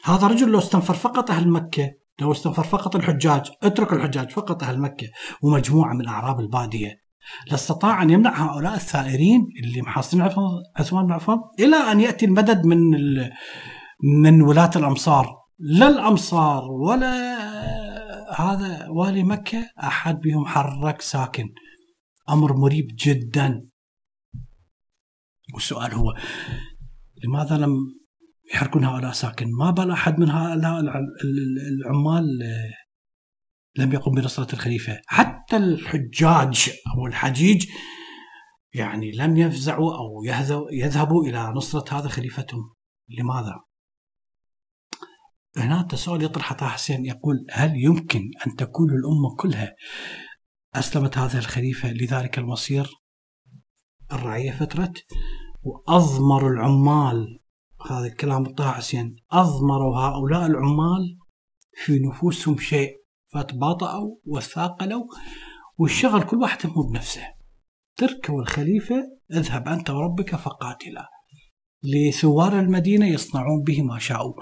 هذا 0.03 0.27
رجل 0.27 0.51
لو 0.51 0.59
استنفر 0.59 0.93
فقط 0.93 1.31
أهل 1.31 1.49
مكة 1.49 1.91
لو 2.19 2.31
استنفر 2.31 2.63
فقط 2.63 2.95
الحجاج 2.95 3.51
اترك 3.63 3.93
الحجاج 3.93 4.31
فقط 4.31 4.63
أهل 4.63 4.79
مكة 4.79 5.07
ومجموعة 5.41 5.93
من 5.93 6.07
اعراب 6.07 6.39
البادية. 6.39 7.03
لاستطاع 7.51 8.03
أن 8.03 8.09
يمنع 8.09 8.45
هؤلاء 8.45 8.73
الثائرين 8.73 9.47
اللي 9.63 9.81
محاصرين 9.81 10.21
عثمان 10.77 11.05
بن 11.05 11.11
عفان 11.11 11.37
إلى 11.59 11.75
أن 11.75 11.99
يأتي 11.99 12.25
المدد 12.25 12.65
من 12.65 12.77
من 14.23 14.41
ولاة 14.41 14.71
الأمصار. 14.75 15.35
لا 15.59 15.87
الأمصار 15.87 16.71
ولا 16.71 17.33
هذا 18.35 18.87
والي 18.89 19.23
مكة 19.23 19.69
أحد 19.83 20.19
بهم 20.19 20.45
حرك 20.45 21.01
ساكن. 21.01 21.49
أمر 22.29 22.57
مريب 22.57 22.87
جدا. 22.97 23.69
والسؤال 25.53 25.93
هو 25.93 26.13
لماذا 27.23 27.57
لم 27.57 28.02
يحركون 28.53 28.83
هؤلاء 28.83 29.11
ساكن. 29.11 29.51
ما 29.51 29.71
بال 29.71 29.91
أحد 29.91 30.19
من 30.19 30.29
هؤلاء 30.29 30.79
العمال 31.79 32.25
لم 33.75 33.93
يقم 33.93 34.11
بنصرة 34.11 34.53
الخليفة. 34.53 35.01
حتى 35.07 35.57
الحجاج 35.57 36.69
أو 36.95 37.07
الحجيج 37.07 37.67
يعني 38.73 39.11
لم 39.11 39.37
يفزعوا 39.37 39.97
أو 39.97 40.23
يذهبوا 40.71 41.23
إلى 41.25 41.53
نصرة 41.55 41.99
هذا 41.99 42.07
خليفتهم. 42.07 42.73
لماذا؟ 43.09 43.55
هنا 45.57 45.81
تساؤل 45.81 46.23
يطرح 46.23 46.53
طه 46.53 46.67
حسين. 46.67 47.05
يقول 47.05 47.45
هل 47.51 47.75
يمكن 47.75 48.31
أن 48.47 48.55
تكون 48.55 48.89
الأمة 48.89 49.35
كلها 49.39 49.75
أسلمت 50.75 51.17
هذا 51.17 51.39
الخليفة؟ 51.39 51.91
لذلك 51.91 52.37
المصير 52.37 52.89
الرعية 54.11 54.51
فترت 54.51 55.05
وأضمروا 55.63 56.49
العمال 56.49 57.39
هذا 57.91 58.05
الكلام 58.07 58.45
طه 58.45 58.71
حسين 58.71 59.15
أضمروا 59.31 59.97
هؤلاء 59.97 60.45
العمال 60.45 61.17
في 61.73 61.99
نفوسهم 61.99 62.57
شيء 62.57 63.03
فتباطؤوا 63.33 64.15
وثاقلوا 64.25 65.03
والشغل 65.77 66.23
كل 66.23 66.37
واحد 66.37 66.67
مو 66.67 66.83
بنفسه. 66.83 67.21
تركوا 67.95 68.41
الخليفة 68.41 68.95
اذهب 69.33 69.67
أنت 69.67 69.89
وربك 69.89 70.35
فقاتلا. 70.35 71.09
لثوار 71.83 72.59
المدينة 72.59 73.07
يصنعون 73.07 73.63
به 73.63 73.81
ما 73.81 73.99
شاءوا. 73.99 74.33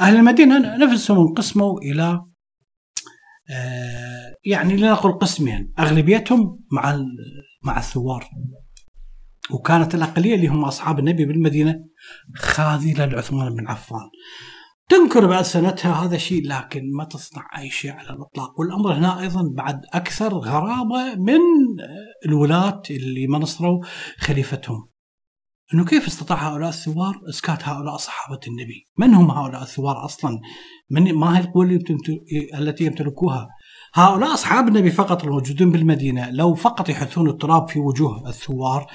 أهل 0.00 0.16
المدينة 0.16 0.76
نفسهم 0.76 1.18
انقسموا 1.18 1.80
إلى 1.80 2.24
آه، 3.50 4.34
يعني 4.44 4.76
لنقل 4.76 5.12
قسمين 5.12 5.72
أغلبيتهم 5.78 6.58
مع 6.72 6.98
مع 7.64 7.78
الثوار. 7.78 8.28
وكانت 9.50 9.94
الأقلية 9.94 10.34
اللي 10.34 10.46
هم 10.46 10.64
أصحاب 10.64 10.98
النبي 10.98 11.24
بالمدينة 11.24 11.74
خاذلة 12.36 13.04
لعثمان 13.04 13.54
بن 13.54 13.68
عفان 13.68 14.10
تنكر 14.88 15.26
بعد 15.26 15.44
سنتها 15.44 16.04
هذا 16.04 16.14
الشيء 16.16 16.48
لكن 16.48 16.80
ما 16.96 17.04
تصنع 17.04 17.48
أي 17.58 17.70
شيء 17.70 17.90
على 17.90 18.10
الإطلاق 18.10 18.60
والأمر 18.60 18.92
هنا 18.94 19.20
أيضا 19.20 19.42
بعد 19.56 19.80
أكثر 19.92 20.34
غرابة 20.34 21.14
من 21.14 21.40
الولاة 22.26 22.82
اللي 22.90 23.26
ما 23.26 23.38
نصروا 23.38 23.84
خليفتهم 24.18 24.88
إنه 25.74 25.84
كيف 25.84 26.06
استطاع 26.06 26.48
هؤلاء 26.48 26.68
الثوار 26.68 27.20
إسكات 27.28 27.68
هؤلاء 27.68 27.96
صحابة 27.96 28.40
النبي؟ 28.48 28.88
من 28.98 29.14
هم 29.14 29.30
هؤلاء 29.30 29.62
الثوار 29.62 30.04
أصلا؟ 30.04 30.40
من 30.90 31.14
ما 31.14 31.38
هي 31.38 31.40
القوة 31.40 31.78
التي 32.54 32.84
يمتلكوها؟ 32.84 33.48
هؤلاء 33.94 34.34
أصحاب 34.34 34.68
النبي 34.68 34.90
فقط 34.90 35.24
الموجودين 35.24 35.72
بالمدينة 35.72 36.30
لو 36.30 36.54
فقط 36.54 36.88
يحثون 36.88 37.30
التراب 37.30 37.68
في 37.68 37.78
وجوه 37.78 38.28
الثوار 38.28 38.86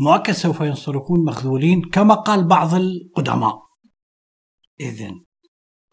مؤكد 0.00 0.32
سوف 0.32 0.60
ينصرفون 0.60 1.24
مخذولين 1.24 1.82
كما 1.82 2.14
قال 2.14 2.44
بعض 2.48 2.74
القدماء. 2.74 3.58
اذا 4.80 5.10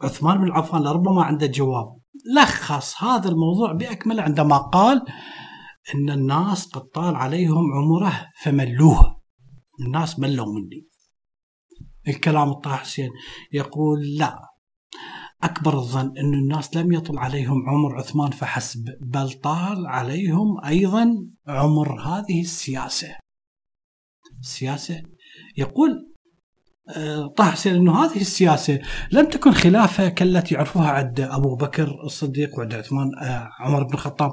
عثمان 0.01 0.37
بن 0.37 0.51
عفان 0.51 0.81
لربما 0.81 1.23
عنده 1.23 1.45
جواب. 1.45 2.01
لخص 2.35 3.03
هذا 3.03 3.29
الموضوع 3.29 3.71
باكمله 3.71 4.23
عندما 4.23 4.57
قال 4.57 5.01
إن 5.95 6.09
الناس 6.09 6.67
قد 6.67 6.81
طال 6.81 7.15
عليهم 7.15 7.73
عمره 7.73 8.27
فملوه. 8.43 9.21
الناس 9.79 10.19
ملوا 10.19 10.45
مني. 10.45 10.87
الكلام 12.07 12.49
الطه 12.49 12.75
حسين. 12.75 13.09
يقول 13.53 13.99
لا. 14.17 14.39
أكبر 15.43 15.73
الظن 15.73 16.17
أن 16.17 16.33
الناس 16.33 16.75
لم 16.77 16.91
يطل 16.91 17.17
عليهم 17.17 17.69
عمر 17.69 17.95
عثمان 17.97 18.31
فحسب 18.31 18.85
بل 19.01 19.31
طال 19.31 19.87
عليهم 19.87 20.65
أيضا 20.65 21.27
عمر 21.47 22.01
هذه 22.01 22.41
السياسة. 22.41 23.07
السياسة 24.41 25.01
يقول 25.57 26.11
آه، 26.95 27.27
طه 27.27 27.51
حسين 27.51 27.75
أنه 27.75 28.05
هذه 28.05 28.21
السياسة 28.21 28.79
لم 29.11 29.25
تكن 29.25 29.51
خلافة 29.51 30.09
كالتي 30.09 30.55
يعرفوها 30.55 30.89
عند 30.89 31.19
أبو 31.19 31.55
بكر 31.55 31.95
الصديق 32.05 32.59
وعند 32.59 32.73
عثمان 32.73 33.11
آه، 33.21 33.49
عمر 33.59 33.83
بن 33.83 33.93
الخطاب. 33.93 34.31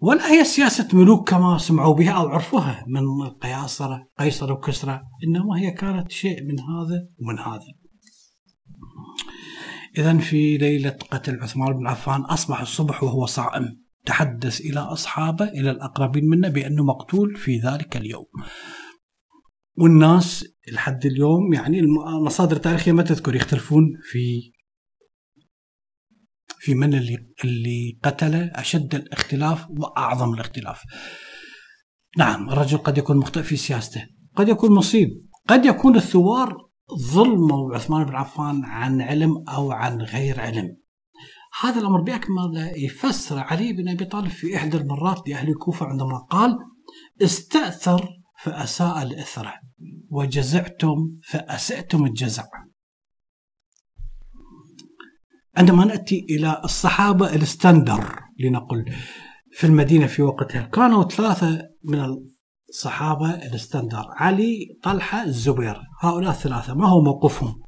ولا 0.00 0.32
هي 0.32 0.44
سياسة 0.44 0.88
ملوك 0.92 1.30
كما 1.30 1.58
سمعوا 1.58 1.94
بها 1.94 2.10
أو 2.10 2.28
عرفوها 2.28 2.84
من 2.88 3.26
القياصرة 3.26 4.08
قيصر 4.18 4.52
وكسرى 4.52 5.00
إنما 5.24 5.58
هي 5.58 5.70
كانت 5.70 6.10
شيء 6.10 6.42
من 6.42 6.60
هذا 6.60 7.08
ومن 7.18 7.38
هذا. 7.38 7.72
إذا 9.98 10.18
في 10.18 10.58
ليلة 10.58 10.96
قتل 11.10 11.40
عثمان 11.42 11.72
بن 11.72 11.86
عفان 11.86 12.20
أصبح 12.20 12.60
الصبح 12.60 13.02
وهو 13.02 13.26
صائم. 13.26 13.82
تحدث 14.06 14.60
إلى 14.60 14.80
أصحابه 14.80 15.44
إلى 15.44 15.70
الأقربين 15.70 16.24
منه 16.24 16.48
بأنه 16.48 16.84
مقتول 16.84 17.36
في 17.36 17.58
ذلك 17.58 17.96
اليوم. 17.96 18.26
والناس 19.78 20.44
لحد 20.72 21.06
اليوم 21.06 21.52
يعني 21.52 21.80
المصادر 21.80 22.56
التاريخية 22.56 22.92
ما 22.92 23.02
تذكر 23.02 23.34
يختلفون 23.34 23.84
في 24.02 24.52
في 26.58 26.74
من 26.74 26.94
اللي 26.94 27.26
اللي 27.44 27.98
قتله 28.02 28.50
أشد 28.54 28.94
الاختلاف 28.94 29.70
وأعظم 29.70 30.34
الاختلاف. 30.34 30.82
نعم 32.18 32.50
الرجل 32.50 32.78
قد 32.78 32.98
يكون 32.98 33.16
مخطئ 33.16 33.42
في 33.42 33.56
سياسته، 33.56 34.06
قد 34.36 34.48
يكون 34.48 34.70
مصيب، 34.70 35.08
قد 35.48 35.64
يكون 35.66 35.96
الثوار 35.96 36.56
ظلموا 37.12 37.74
عثمان 37.74 38.04
بن 38.04 38.14
عفان 38.14 38.64
عن 38.64 39.00
علم 39.00 39.44
أو 39.48 39.72
عن 39.72 40.02
غير 40.02 40.40
علم. 40.40 40.76
هذا 41.60 41.80
الأمر 41.80 42.00
باكمله 42.00 42.72
يفسر 42.76 43.38
علي 43.38 43.72
بن 43.72 43.88
أبي 43.88 44.04
طالب 44.04 44.28
في 44.28 44.56
إحدى 44.56 44.76
المرات 44.76 45.28
لأهل 45.28 45.48
الكوفة 45.48 45.86
عندما 45.86 46.18
قال: 46.30 46.58
استأثر 47.22 48.21
فأساء 48.42 49.02
الاثره 49.02 49.54
وجزعتم 50.10 51.18
فاساتم 51.24 52.04
الجزع. 52.04 52.44
عندما 55.56 55.84
نأتي 55.84 56.26
إلى 56.30 56.60
الصحابة 56.64 57.34
ال 57.34 57.44
standard 57.44 58.20
لنقل 58.38 58.84
في 59.52 59.66
المدينة 59.66 60.06
في 60.06 60.22
وقتها 60.22 60.62
كانوا 60.62 61.08
ثلاثة 61.08 61.68
من 61.84 62.16
الصحابة 62.68 63.30
ال 63.30 63.38
standard 63.38 64.04
علي 64.08 64.78
طلحة 64.82 65.22
الزبير. 65.22 65.80
هؤلاء 66.00 66.30
الثلاثة 66.30 66.74
ما 66.74 66.88
هو 66.88 67.02
موقفهم 67.02 67.62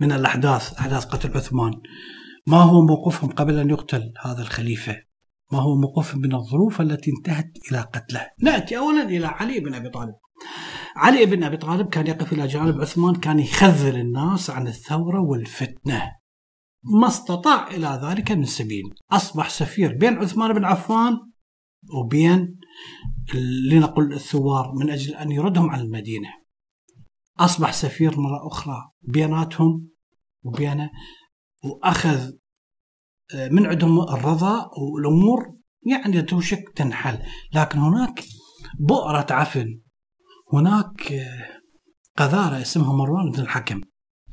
من 0.00 0.12
الأحداث 0.12 0.74
أحداث 0.74 1.04
قتل 1.04 1.36
عثمان؟ 1.36 1.72
ما 2.46 2.56
هو 2.56 2.86
موقفهم 2.86 3.30
قبل 3.30 3.58
أن 3.58 3.70
يقتل 3.70 4.12
هذا 4.24 4.42
الخليفة؟ 4.42 4.96
ما 5.54 5.60
هو 5.60 5.76
موقفهم 5.76 6.20
من 6.20 6.34
الظروف 6.34 6.80
التي 6.80 7.10
انتهت 7.10 7.52
إلى 7.70 7.80
قتله. 7.80 8.30
نأتي 8.40 8.78
اولا 8.78 9.02
إلى 9.02 9.26
علي 9.26 9.60
بن 9.60 9.74
أبي 9.74 9.88
طالب. 9.88 10.14
علي 10.96 11.26
بن 11.26 11.42
أبي 11.42 11.56
طالب 11.56 11.88
كان 11.88 12.06
يقف 12.06 12.32
إلى 12.32 12.46
جانب 12.46 12.80
عثمان 12.80 13.14
كان 13.14 13.38
يخذل 13.38 13.96
الناس 13.96 14.50
عن 14.50 14.66
الثورة 14.66 15.20
والفتنة. 15.20 16.12
ما 16.82 17.06
استطاع 17.06 17.68
إلى 17.68 18.00
ذلك 18.04 18.32
من 18.32 18.44
سبيل. 18.44 18.84
أصبح 19.12 19.50
سفير 19.50 19.96
بين 19.96 20.14
عثمان 20.18 20.52
بن 20.52 20.64
عفان 20.64 21.18
وبين 21.94 22.58
لنقل 23.70 24.12
الثوار 24.12 24.72
من 24.74 24.90
أجل 24.90 25.14
أن 25.14 25.30
يردهم 25.30 25.70
على 25.70 25.82
المدينة. 25.82 26.28
أصبح 27.38 27.72
سفير 27.72 28.20
مرة 28.20 28.46
أخرى 28.46 28.90
بيناتهم 29.02 29.88
وبينه 30.42 30.90
وأخذ 31.64 32.32
من 33.50 33.66
عندهم 33.66 34.00
الرضا 34.00 34.70
والأمور 34.78 35.54
يعني 35.86 36.22
توشك 36.22 36.62
تنحل. 36.76 37.18
لكن 37.54 37.78
هناك 37.78 38.24
بؤرة 38.78 39.26
عفن. 39.30 39.80
هناك 40.52 41.12
آه، 41.12 41.60
قذارة 42.16 42.60
اسمها 42.60 42.92
مروان 42.92 43.30
بن 43.30 43.40
الحكم 43.40 43.80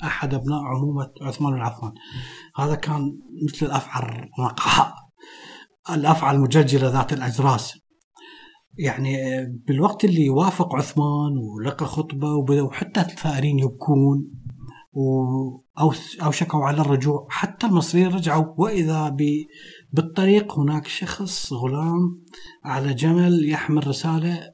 أحد 0.04 0.34
أبناء 0.34 0.60
عمومة 0.60 1.12
عثمان 1.22 1.54
بن 1.54 1.62
عفان. 1.62 1.92
هذا 2.56 2.76
كان 2.76 3.20
مثل 3.48 3.66
الافعى 3.66 4.04
الرقعاء 4.04 4.94
الافعى 5.90 6.36
المجلجله 6.36 6.90
ذات 6.90 7.14
الأجراس. 7.14 7.82
يعني 8.78 9.18
بالوقت 9.68 10.06
اللي 10.06 10.30
وافق 10.30 10.76
عثمان 10.76 11.38
ولقى 11.38 11.86
خطبة 11.86 12.28
وبدأوا 12.28 12.72
حتى 12.72 13.02
الثائرين 13.02 13.60
يبكون 13.60 14.32
أو 15.80 15.94
أو 16.24 16.32
شكوا 16.32 16.66
على 16.66 16.82
الرجوع. 16.82 17.28
حتى 17.30 17.68
المصريين 17.68 18.08
رجعوا 18.08 18.54
وإذا 18.58 19.16
بالطريق 19.94 20.60
هناك 20.60 20.88
شخص 20.88 21.54
غلام 21.54 22.22
على 22.66 22.94
جمل 22.94 23.50
يحمل 23.50 23.88
رسالة 23.88 24.52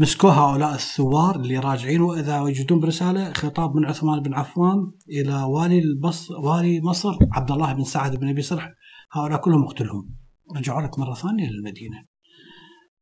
مسكوا 0.00 0.30
هؤلاء 0.30 0.74
الثوار 0.74 1.36
اللي 1.36 1.58
راجعين 1.58 2.00
وإذا 2.00 2.48
يجدون 2.48 2.80
برسالة 2.80 3.32
خطاب 3.32 3.76
من 3.76 3.84
عثمان 3.84 4.20
بن 4.20 4.34
عفان 4.34 4.92
إلى 5.08 5.42
والي 5.42 5.78
البص 5.78 6.30
والي 6.30 6.80
مصر 6.80 7.16
عبد 7.32 7.50
الله 7.50 7.72
بن 7.72 7.84
سعد 7.84 8.16
بن 8.16 8.28
أبي 8.28 8.42
صلح 8.42 8.72
هؤلاء 9.12 9.40
كلهم 9.40 9.64
اقتلهم. 9.64 10.14
رجعوا 10.56 10.82
لك 10.82 10.98
مرة 10.98 11.14
ثانية 11.14 11.48
للمدينة. 11.50 12.04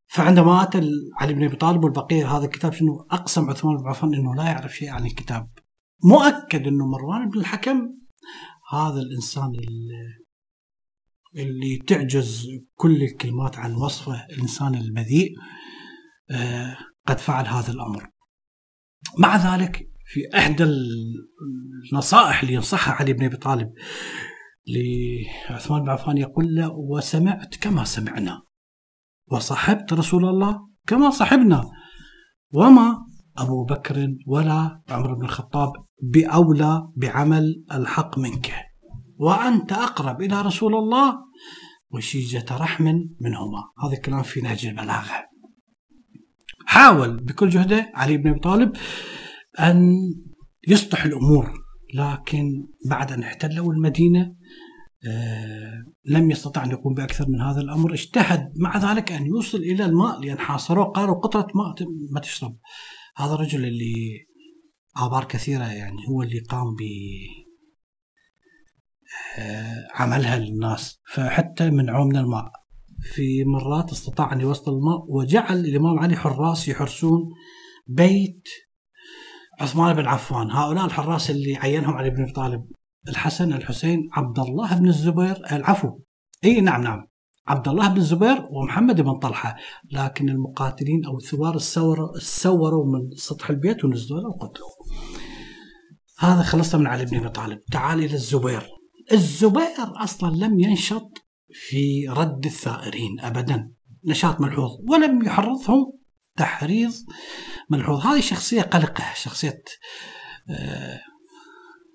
فعندما 0.09 0.63
أتى 0.63 0.91
علي 1.21 1.35
بن 1.35 1.45
أبي 1.45 1.57
طالب 1.57 1.85
والبقية 1.85 2.37
هذا 2.37 2.45
الكتاب 2.45 2.73
شنو؟ 2.73 3.07
أقسم 3.11 3.51
عثمان 3.51 3.77
بن 3.77 3.89
عفان 3.89 4.15
إنه 4.15 4.35
لا 4.35 4.45
يعرف 4.45 4.75
شيء 4.75 4.91
عن 4.91 5.07
الكتاب. 5.07 5.49
مؤكد 6.05 6.67
إنه 6.67 6.87
مروان 6.87 7.31
بن 7.31 7.41
الحكم 7.41 7.99
هذا 8.73 9.01
الإنسان 9.01 9.53
اللي, 9.55 10.25
اللي 11.37 11.79
تعجز 11.79 12.47
كل 12.75 13.03
الكلمات 13.03 13.57
عن 13.59 13.75
وصفه 13.75 14.27
الإنسان 14.27 14.75
البذيء 14.75 15.33
آه 16.31 16.77
قد 17.07 17.19
فعل 17.19 17.47
هذا 17.47 17.73
الأمر. 17.73 18.11
مع 19.19 19.55
ذلك 19.55 19.89
في 20.05 20.21
إحدى 20.39 20.65
النصائح 21.93 22.41
اللي 22.41 22.55
ينصحها 22.55 22.95
علي 22.95 23.13
بن 23.13 23.25
أبي 23.25 23.37
طالب 23.37 23.73
لعثمان 25.49 25.83
بن 25.83 25.89
عفان 25.89 26.19
يقول 26.19 26.55
له 26.55 26.71
وسمعت 26.71 27.57
كما 27.57 27.85
سمعنا 27.85 28.43
وصحبت 29.27 29.93
رسول 29.93 30.25
الله 30.25 30.69
كما 30.87 31.11
صحبنا 31.11 31.65
وما 32.53 33.08
أبو 33.39 33.65
بكر 33.65 34.15
ولا 34.27 34.83
عمر 34.91 35.15
بن 35.15 35.25
الخطاب 35.25 35.73
بأولى 36.03 36.89
بعمل 36.97 37.65
الحق 37.73 38.19
منك. 38.19 38.53
وأنت 39.17 39.73
أقرب 39.73 40.23
إلى 40.23 40.43
رسول 40.43 40.75
الله 40.75 41.15
وشيجة 41.91 42.47
رحم 42.51 42.85
منهما. 43.21 43.65
هذا 43.85 43.93
الكلام 43.93 44.23
في 44.23 44.41
نهج 44.41 44.67
البلاغة. 44.67 45.29
حاول 46.67 47.17
بكل 47.17 47.49
جهده 47.49 47.93
علي 47.95 48.17
بن 48.17 48.31
أبي 48.31 48.39
طالب 48.39 48.73
أن 49.61 49.97
يصلح 50.69 51.05
الأمور 51.05 51.53
لكن 51.95 52.67
بعد 52.89 53.13
أن 53.13 53.23
احتلوا 53.23 53.73
المدينة 53.73 54.35
آه 55.09 55.85
لم 56.05 56.31
يستطع 56.31 56.65
أن 56.65 56.71
يقوم 56.71 56.95
بأكثر 56.95 57.29
من 57.29 57.41
هذا 57.41 57.61
الأمر. 57.61 57.93
اجتهد 57.93 58.53
مع 58.57 58.93
ذلك 58.93 59.13
أن 59.13 59.27
يوصل 59.27 59.59
إلى 59.59 59.85
الماء 59.85 60.21
لأن 60.21 60.39
حاصروه 60.39 60.85
قالوا 60.85 61.15
قطرة 61.15 61.47
ماء 61.55 61.75
ما 62.13 62.21
تشرب. 62.21 62.57
هذا 63.19 63.35
الرجل 63.35 63.65
اللي 63.65 64.27
آبار 64.97 65.25
كثيرة 65.25 65.65
يعني 65.65 66.09
هو 66.09 66.23
اللي 66.23 66.41
قام 66.41 66.75
ب 66.75 66.83
آه، 69.39 69.89
عملها 69.95 70.39
للناس. 70.39 71.01
فحتى 71.15 71.71
من 71.71 71.91
الماء. 72.17 72.53
في 73.03 73.45
مرات 73.45 73.93
استطاع 73.93 74.33
أن 74.33 74.41
يوصل 74.41 74.73
الماء 74.73 75.05
وجعل 75.09 75.59
الإمام 75.59 75.99
علي 75.99 76.17
حراس 76.17 76.69
يحرسون 76.69 77.21
بيت 77.87 78.49
عثمان 79.61 79.97
بن 79.97 80.07
عفان. 80.07 80.51
هؤلاء 80.51 80.85
الحراس 80.85 81.31
اللي 81.31 81.57
عينهم 81.57 81.95
علي 81.95 82.11
بن 82.11 82.33
طالب 82.33 82.65
الحسن 83.09 83.53
الحسين 83.53 84.09
عبد 84.13 84.39
الله 84.39 84.79
بن 84.79 84.89
الزبير 84.89 85.37
العفو. 85.53 86.01
إي 86.45 86.61
نعم 86.61 86.83
نعم. 86.83 87.07
عبد 87.49 87.69
الله 87.69 87.89
بن 87.89 87.97
الزبير 87.97 88.49
ومحمد 88.51 89.01
بن 89.01 89.19
طلحة 89.19 89.57
لكن 89.91 90.29
المقاتلين 90.29 91.05
أو 91.05 91.17
الثوار 91.17 91.57
السوروا 91.57 92.19
سوروا 92.19 92.87
من 92.87 93.17
سطح 93.17 93.51
البيت 93.51 93.85
ونزلوا 93.85 94.29
وقتلوا 94.29 94.69
هذا 96.19 96.43
خلصنا 96.43 96.81
من 96.81 96.87
علي 96.87 97.05
بن 97.05 97.17
أبي 97.17 97.29
طالب. 97.29 97.61
تعال 97.73 97.99
إلى 97.99 98.15
الزبير. 98.15 98.69
الزبير 99.13 100.03
أصلا 100.05 100.37
لم 100.37 100.61
ينشط 100.61 101.13
في 101.53 102.09
رد 102.09 102.45
الثائرين 102.47 103.21
ابدا. 103.21 103.71
نشاط 104.05 104.41
ملحوظ 104.41 104.71
ولم 104.91 105.23
يحرضهم 105.23 105.93
تحريض 106.37 106.93
ملحوظ. 107.71 108.07
هذه 108.07 108.21
شخصية 108.21 108.63
قلقة 108.63 109.05
شخصية 109.15 109.63
آه، 110.51 111.01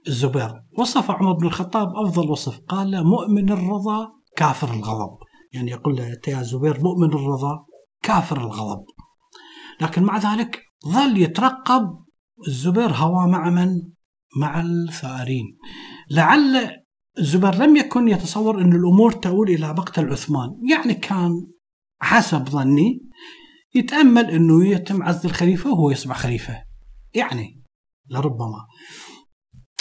الزبير. 0.07 0.63
وصف 0.77 1.11
عمر 1.11 1.33
بن 1.33 1.47
الخطاب 1.47 1.87
أفضل 1.95 2.31
وصف. 2.31 2.59
قال 2.59 3.03
مؤمن 3.03 3.51
الرضا 3.51 4.11
كافر 4.35 4.73
الغضب. 4.73 5.17
يعني 5.53 5.71
يقول 5.71 5.95
له 5.95 6.17
يا 6.27 6.43
زبير 6.43 6.79
مؤمن 6.79 7.13
الرضا 7.13 7.65
كافر 8.03 8.37
الغضب. 8.37 8.85
لكن 9.81 10.03
مع 10.03 10.17
ذلك 10.17 10.61
ظل 10.87 11.17
يترقب 11.17 12.03
الزبير 12.47 12.91
هوى 12.91 13.27
مع 13.27 13.49
من؟ 13.49 13.81
مع 14.37 14.61
الثائرين 14.61 15.57
لعل 16.11 16.83
الزبير 17.19 17.55
لم 17.55 17.75
يكن 17.75 18.07
يتصور 18.07 18.61
أن 18.61 18.73
الأمور 18.75 19.11
تؤول 19.11 19.49
إلى 19.49 19.73
مقتل 19.73 20.11
عثمان 20.11 20.49
يعني 20.69 20.93
كان 20.93 21.47
حسب 22.01 22.49
ظني 22.49 23.09
يتأمل 23.75 24.25
أنه 24.29 24.67
يتم 24.67 25.03
عزل 25.03 25.29
الخليفة 25.29 25.69
وهو 25.69 25.91
يصبح 25.91 26.17
خليفة. 26.17 26.63
يعني 27.13 27.63
لربما. 28.09 28.65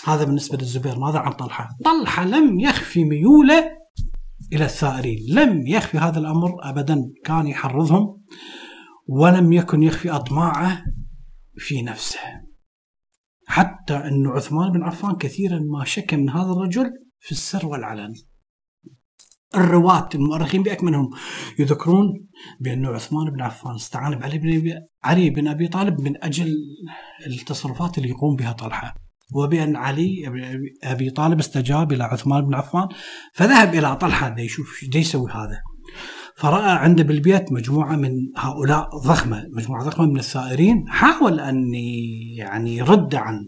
هذا 0.05 0.25
بالنسبة 0.25 0.59
للزبير. 0.59 0.99
ماذا 0.99 1.19
عن 1.19 1.33
طلحة؟ 1.33 1.69
طلحة 1.85 2.25
لم 2.25 2.61
يخفي 2.61 3.05
ميوله 3.05 3.82
إلى 4.53 4.65
الثائرين 4.65 5.19
لم 5.29 5.67
يخفي 5.67 5.99
هذا 5.99 6.19
الأمر 6.19 6.57
أبدا 6.63 7.13
كان 7.25 7.47
يحرضهم 7.47 8.23
ولم 9.07 9.53
يكن 9.53 9.83
يخفي 9.83 10.11
أطماعه 10.11 10.85
في 11.57 11.83
نفسه. 11.83 12.19
حتى 13.47 13.95
أن 13.95 14.27
عثمان 14.27 14.73
بن 14.73 14.83
عفان 14.83 15.17
كثيرا 15.17 15.59
ما 15.59 15.85
شك 15.85 16.15
من 16.15 16.31
هذا 16.31 16.53
الرجل 16.53 16.91
في 17.21 17.33
السر 17.33 17.67
والعلن. 17.67 18.15
الرواة 19.55 20.09
المؤرخين 20.15 20.63
بأكملهم 20.63 21.11
يذكرون 21.59 22.27
بأن 22.61 22.87
عثمان 22.87 23.31
بن 23.31 23.41
عفان 23.41 23.75
استعان 23.75 24.19
بعلي 24.19 24.39
بن 24.39 24.73
علي 25.05 25.31
بن 25.31 25.49
أبي 25.49 25.69
طالب 25.69 26.01
من 26.01 26.25
أجل 26.25 26.55
التصرفات 27.27 27.99
اللي 27.99 28.09
يقوم 28.09 28.37
بها 28.37 28.53
طلحة. 28.53 29.02
وبأن 29.35 29.77
علي 29.77 30.25
أبي 30.85 31.11
طالب 31.11 31.39
استجاب 31.39 31.93
إلى 31.93 32.05
عثمان 32.05 32.45
بن 32.45 32.55
عفان 32.55 32.89
فذهب 33.35 33.75
إلى 33.75 33.97
طلحة 33.97 34.39
يشوف 34.39 34.83
إيش 34.83 34.97
يسوي 34.97 35.31
هذا. 35.31 35.63
فرأى 36.37 36.71
عنده 36.71 37.03
بالبيت 37.03 37.53
مجموعة 37.53 37.97
من 37.97 38.13
هؤلاء 38.37 38.89
ضخمة 38.99 39.47
مجموعة 39.53 39.85
ضخمة 39.85 40.07
من 40.07 40.19
الثائرين 40.19 40.85
حاول 40.89 41.41
أن 41.41 41.75
يعني 42.37 42.77
يرد 42.77 43.15
عن 43.15 43.47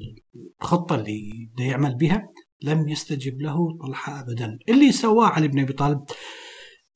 الخطة 0.62 0.94
اللي 0.94 1.50
يعمل 1.58 1.94
بها 1.94 2.28
لم 2.62 2.88
يستجب 2.88 3.40
له 3.40 3.78
طلحة 3.86 4.20
أبدا. 4.20 4.58
اللي 4.68 4.92
سواه 4.92 5.26
علي 5.26 5.48
بن 5.48 5.60
أبي 5.60 5.72
طالب 5.72 6.00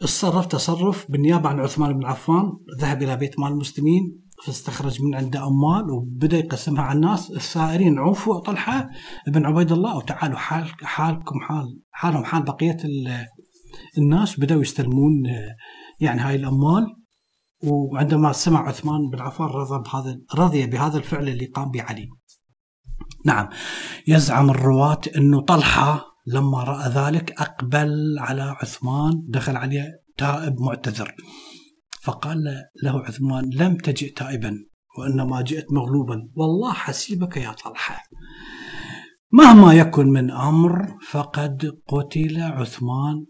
تصرف 0.01 0.47
تصرف 0.47 1.11
بالنيابة 1.11 1.49
عن 1.49 1.61
عثمان 1.61 1.93
بن 1.93 2.05
عفان 2.05 2.53
ذهب 2.81 3.03
إلى 3.03 3.17
بيت 3.17 3.39
مال 3.39 3.53
المسلمين 3.53 4.28
فاستخرج 4.47 5.03
من 5.03 5.15
عنده 5.15 5.47
أموال 5.47 5.91
وبدأ 5.91 6.39
يقسمها 6.39 6.83
على 6.83 6.97
الناس. 6.97 7.31
الثائرين 7.31 7.99
عوفوا 7.99 8.41
طلحة 8.41 8.91
بن 9.27 9.47
عبيد 9.47 9.73
الله 9.73 9.97
وتعالوا 9.97 10.39
حال 10.39 10.69
حالكم 10.83 11.41
حال 11.41 11.81
حالهم 11.91 12.25
حال 12.25 12.43
بقية 12.43 12.77
الناس. 13.99 14.41
بدأوا 14.41 14.63
يستلمون 14.63 15.13
يعني 16.01 16.21
هاي 16.21 16.37
الأموال. 16.37 16.87
وعندما 17.65 18.33
سمع 18.33 18.69
عثمان 18.69 19.11
بن 19.13 19.21
عفان 19.21 19.47
رضى 19.47 19.83
بهذا 19.83 20.21
رضي 20.35 20.67
بهذا 20.67 20.99
الفعل 20.99 21.29
اللي 21.29 21.47
قام 21.47 21.71
به 21.71 21.83
علي. 21.83 22.09
نعم 23.25 23.49
يزعم 24.07 24.51
الرواة 24.51 25.01
انه 25.17 25.41
طلحة 25.41 26.05
لما 26.27 26.65
رأى 26.65 26.89
ذلك 26.89 27.41
أقبل 27.41 28.17
على 28.19 28.43
عثمان 28.43 29.23
دخل 29.29 29.57
عليه 29.57 29.85
تائب 30.17 30.61
معتذر. 30.61 31.15
فقال 32.09 32.45
له 32.83 33.01
عثمان 33.01 33.51
لم 33.55 33.77
تجئ 33.77 34.13
تائبا 34.13 34.65
وإنما 34.99 35.43
جئت 35.43 35.73
مغلوبا. 35.73 36.31
والله 36.35 36.73
حسيبك 36.73 37.37
يا 37.37 37.53
طلحة. 37.53 38.03
مهما 39.33 39.75
يكن 39.75 40.07
من 40.07 40.31
أمر 40.31 40.99
فقد 41.11 41.81
قتل 41.89 42.43
عثمان 42.43 43.27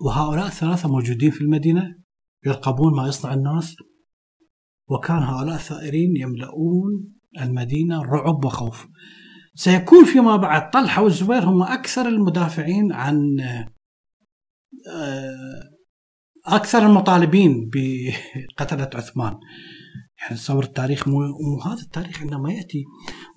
وهؤلاء 0.00 0.46
الثلاثة 0.46 0.88
موجودين 0.88 1.30
في 1.30 1.40
المدينة 1.40 1.98
يرقبون 2.46 2.96
ما 2.96 3.08
يصنع 3.08 3.34
الناس 3.34 3.76
وكان 4.88 5.22
هؤلاء 5.22 5.54
الثائرين 5.54 6.16
يملؤون 6.16 7.12
المدينة 7.40 8.02
رعب 8.02 8.44
وخوف. 8.44 8.86
سيكون 9.54 10.04
فيما 10.04 10.36
بعد 10.36 10.70
طلحة 10.70 11.02
والزبير 11.02 11.44
هم 11.44 11.62
أكثر 11.62 12.08
المدافعين 12.08 12.92
عن 12.92 13.40
آه، 14.90 15.77
أكثر 16.56 16.78
المطالبين 16.86 17.70
بقتلة 17.72 18.90
عثمان. 18.94 19.34
يعني 20.20 20.36
تصور 20.36 20.64
التاريخ 20.64 21.08
مو, 21.08 21.20
هذا 21.64 21.82
التاريخ 21.82 22.20
عندما 22.20 22.52
يأتي 22.52 22.84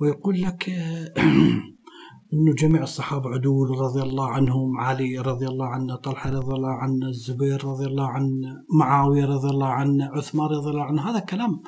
ويقول 0.02 0.42
لك 0.42 0.70
إنه 2.34 2.54
جميع 2.58 2.84
الصحابة 2.84 3.30
عدول 3.30 3.70
رضي 3.70 4.02
الله 4.02 4.30
عنهم 4.30 4.80
علي 4.80 5.18
رضي 5.18 5.48
الله 5.48 5.68
عنه 5.68 5.96
طلحة 5.96 6.30
رضي 6.30 6.54
الله 6.54 6.70
عنه 6.70 7.08
الزبير 7.08 7.66
رضي 7.66 7.86
الله 7.86 8.08
عنه 8.08 8.48
معاوية 8.80 9.26
رضي 9.26 9.50
الله 9.50 9.68
عنه 9.68 10.06
عثمان 10.06 10.48
رضي 10.48 10.70
الله 10.70 10.84
عنه 10.84 11.10
هذا 11.10 11.20
كلام 11.20 11.62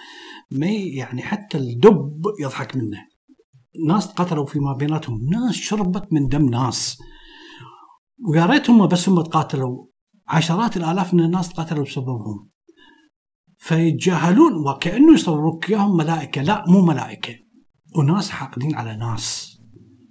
ما 0.51 0.67
يعني 0.67 1.21
حتى 1.21 1.57
الدب 1.57 2.21
يضحك 2.39 2.75
منه. 2.75 2.97
ناس 3.87 4.07
قتلوا 4.07 4.45
فيما 4.45 4.73
بيناتهم 4.73 5.29
ناس 5.29 5.55
شربت 5.55 6.13
من 6.13 6.27
دم 6.27 6.49
ناس. 6.49 6.97
ويا 8.29 8.45
ريت 8.45 8.69
هم 8.69 8.87
بس 8.87 9.09
هم 9.09 9.21
تقاتلوا. 9.21 9.92
عشرات 10.33 10.77
الآلاف 10.77 11.13
من 11.13 11.23
الناس 11.23 11.53
قتلوا 11.53 11.85
بسببهم. 11.85 12.49
فيتجاهلون 13.57 14.53
وكأنه 14.67 15.13
يصوروا 15.13 15.59
إياهم 15.69 15.97
ملائكة. 15.97 16.41
لا 16.41 16.63
مو 16.67 16.81
ملائكة. 16.81 17.33
وناس 17.97 18.29
حاقدين 18.29 18.75
على 18.75 18.97
ناس. 18.97 19.57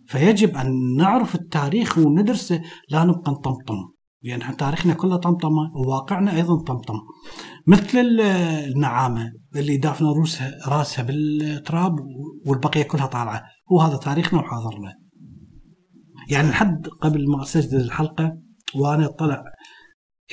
فيجب 0.07 0.57
أن 0.57 0.97
نعرف 0.97 1.35
التاريخ 1.35 1.99
وندرسه. 1.99 2.63
لا 2.89 3.05
نبقى 3.05 3.33
نطمطم. 3.33 3.93
لأن 4.23 4.57
تاريخنا 4.57 4.95
كله 4.95 5.17
طمطمة 5.17 5.73
وواقعنا 5.75 6.37
أيضا 6.37 6.63
طمطم. 6.63 6.99
مثل 7.67 8.21
النعامة 8.21 9.33
اللي 9.57 9.77
دافنة 9.77 10.13
روسها 10.13 10.51
راسها 10.69 11.03
بالتراب 11.03 11.97
والبقية 12.47 12.83
كلها 12.83 13.07
طالعة. 13.07 13.43
هو 13.73 13.81
هذا 13.81 13.97
تاريخنا 13.97 14.41
وحاضرنا. 14.41 14.93
يعني 16.29 16.51
لحد 16.51 16.87
قبل 17.01 17.31
ما 17.31 17.43
أسجل 17.43 17.81
الحلقة 17.81 18.39
وأنا 18.75 19.05
أطلع 19.05 19.45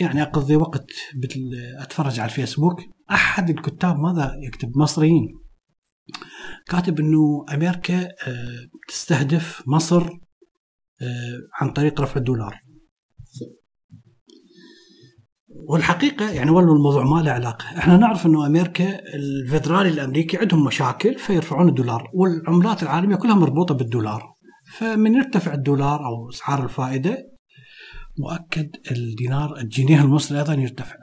يعني 0.01 0.21
أقضي 0.21 0.55
وقت 0.55 0.91
أتفرج 1.77 2.19
على 2.19 2.29
الفيسبوك. 2.29 2.81
أحد 3.11 3.49
الكتاب 3.49 3.99
ماذا 3.99 4.35
يكتب؟ 4.43 4.77
مصريين. 4.77 5.27
كاتب 6.67 6.99
إنه 6.99 7.45
أمريكا 7.53 8.01
آه، 8.01 8.67
تستهدف 8.87 9.63
مصر 9.67 10.01
آه، 11.01 11.39
عن 11.61 11.73
طريق 11.73 12.01
رفع 12.01 12.19
الدولار. 12.19 12.59
والحقيقة 15.49 16.31
يعني 16.31 16.51
والله 16.51 16.73
الموضوع 16.73 17.03
ما 17.03 17.21
له 17.21 17.31
علاقة، 17.31 17.65
إحنا 17.77 17.97
نعرف 17.97 18.25
إنه 18.25 18.45
أمريكا 18.45 18.99
الفدرالي 19.15 19.89
الأمريكي 19.89 20.37
عندهم 20.37 20.65
مشاكل 20.65 21.17
فيرفعون 21.17 21.69
الدولار، 21.69 22.11
والعملات 22.13 22.83
العالمية 22.83 23.15
كلها 23.15 23.35
مربوطة 23.35 23.75
بالدولار. 23.75 24.33
فمن 24.77 25.15
يرتفع 25.15 25.53
الدولار 25.53 26.05
أو 26.05 26.29
أسعار 26.29 26.63
الفائدة 26.63 27.17
مؤكد 28.19 28.75
الدينار 28.91 29.57
الجنيه 29.57 30.01
المصري 30.01 30.39
أيضا 30.39 30.53
يرتفع. 30.53 30.95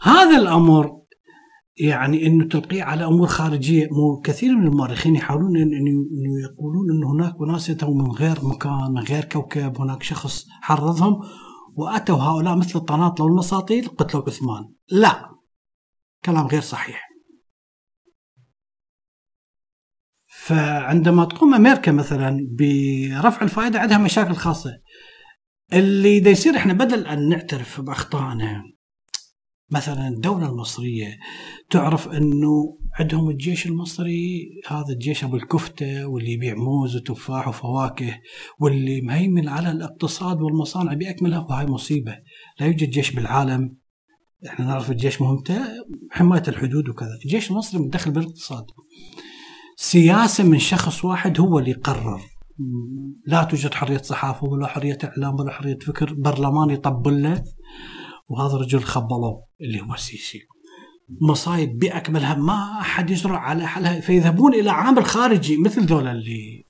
هذا 0.00 0.38
الأمر 0.38 1.02
يعني 1.76 2.26
إنه 2.26 2.48
تلقيه 2.48 2.82
على 2.82 3.04
أمور 3.04 3.26
خارجية. 3.26 3.88
مو 3.90 4.20
كثير 4.20 4.56
من 4.56 4.66
المؤرخين 4.66 5.16
يحاولون 5.16 5.56
إنه 5.56 6.40
يقولون 6.44 6.90
انه 6.90 7.12
هناك 7.12 7.34
أناس 7.48 7.70
من 7.70 8.10
غير 8.10 8.44
مكان 8.44 8.92
من 8.94 9.02
غير 9.02 9.24
كوكب. 9.24 9.80
هناك 9.80 10.02
شخص 10.02 10.46
حرضهم 10.62 11.20
وأتوا 11.74 12.16
هؤلاء 12.16 12.56
مثل 12.56 12.78
الطناطله 12.78 13.26
والمساطيل 13.26 13.88
قتلوا 13.88 14.22
عثمان. 14.26 14.72
لا 14.90 15.30
كلام 16.24 16.46
غير 16.46 16.60
صحيح. 16.60 17.12
فعندما 20.26 21.24
تقوم 21.24 21.54
أمريكا 21.54 21.92
مثلا 21.92 22.48
برفع 22.58 23.42
الفائدة 23.42 23.80
عندها 23.80 23.98
مشاكل 23.98 24.34
خاصة. 24.34 24.70
اللي 25.72 26.20
دا 26.20 26.30
يصير 26.30 26.56
إحنا 26.56 26.72
بدل 26.72 27.06
أن 27.06 27.28
نعترف 27.28 27.80
بأخطائنا 27.80 28.62
مثلا 29.70 30.08
الدولة 30.08 30.48
المصرية 30.48 31.18
تعرف 31.70 32.08
إنه 32.08 32.78
عندهم 33.00 33.30
الجيش 33.30 33.66
المصري 33.66 34.50
هذا 34.66 34.92
الجيش 34.92 35.24
أبو 35.24 35.36
الكفتة 35.36 36.06
واللي 36.06 36.32
يبيع 36.32 36.54
موز 36.54 36.96
وتفاح 36.96 37.48
وفواكه 37.48 38.20
واللي 38.58 39.00
مهيمن 39.00 39.48
على 39.48 39.70
الاقتصاد 39.70 40.42
والمصانع 40.42 40.94
باكملها 40.94 41.38
وهاي 41.38 41.66
مصيبة. 41.66 42.18
لا 42.60 42.66
يوجد 42.66 42.90
جيش 42.90 43.10
بالعالم. 43.10 43.76
إحنا 44.46 44.66
نعرف 44.66 44.90
الجيش 44.90 45.20
مهمته 45.20 45.60
حماية 46.10 46.42
الحدود 46.48 46.88
وكذا. 46.88 47.18
الجيش 47.24 47.50
المصري 47.50 47.80
متدخل 47.80 48.10
بالاقتصاد. 48.10 48.64
سياسة 49.76 50.44
من 50.44 50.58
شخص 50.58 51.04
واحد 51.04 51.40
هو 51.40 51.58
اللي 51.58 51.70
يقرر. 51.70 52.20
لا 53.26 53.44
توجد 53.44 53.74
حرية 53.74 53.98
صحافة 54.02 54.46
ولا 54.46 54.66
حرية 54.66 54.98
إعلام 55.04 55.40
ولا 55.40 55.52
حرية 55.52 55.78
فكر 55.78 56.14
برلمان 56.14 56.70
يطبل 56.70 57.22
له. 57.22 57.44
وهذا 58.28 58.54
الرجل 58.54 58.80
خبلوه 58.82 59.46
اللي 59.60 59.80
هو 59.80 59.94
السيسي 59.94 60.40
مصايب 61.20 61.78
باكملها 61.78 62.34
ما 62.34 62.80
أحد 62.80 63.10
يجرؤ 63.10 63.34
على 63.34 63.66
حلها 63.66 64.00
فيذهبون 64.00 64.54
إلى 64.54 64.70
عامل 64.70 65.04
خارجي 65.04 65.56
مثل 65.56 65.84
ذولا 65.86 66.12
اللي 66.12 66.64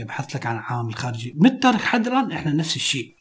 يبحث 0.00 0.36
لك 0.36 0.46
عن 0.46 0.56
عامل 0.56 0.94
خارجي 0.94 1.34
من 1.36 1.46
التاريخ 1.46 1.82
حد 1.82 2.06
الآن 2.06 2.32
إحنا 2.32 2.52
نفس 2.52 2.76
الشيء. 2.76 3.16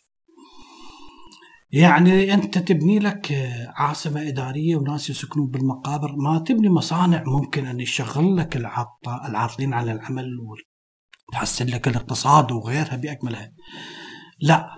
يعني 1.71 2.33
أنت 2.33 2.57
تبني 2.57 2.99
لك 2.99 3.31
عاصمة 3.75 4.27
إدارية 4.27 4.75
وناس 4.75 5.09
يسكنون 5.09 5.47
بالمقابر. 5.47 6.15
ما 6.15 6.39
تبني 6.39 6.69
مصانع 6.69 7.23
ممكن 7.27 7.65
أن 7.65 7.79
يشغل 7.79 8.37
لك 8.37 8.57
العاطلين 8.57 9.73
على 9.73 9.91
العمل 9.91 10.25
وتحسن 11.29 11.65
لك 11.65 11.87
الاقتصاد 11.87 12.51
وغيرها 12.51 12.95
بأكملها 12.95 13.51
لا 14.41 14.69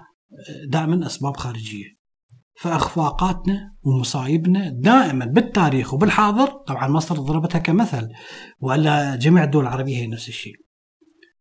دائما 0.68 1.06
أسباب 1.06 1.38
خارجية 1.38 2.04
فأخفاقاتنا 2.62 3.72
ومصايبنا 3.84 4.70
دائما 4.70 5.26
بالتاريخ 5.26 5.94
وبالحاضر 5.94 6.48
طبعا 6.48 6.88
مصر 6.88 7.16
ضربتها 7.16 7.60
كمثل 7.60 8.10
وإلا 8.60 9.16
جميع 9.16 9.44
الدول 9.44 9.64
العربية 9.64 9.98
هي 9.98 10.08
نفس 10.08 10.30
الشيء. 10.30 10.54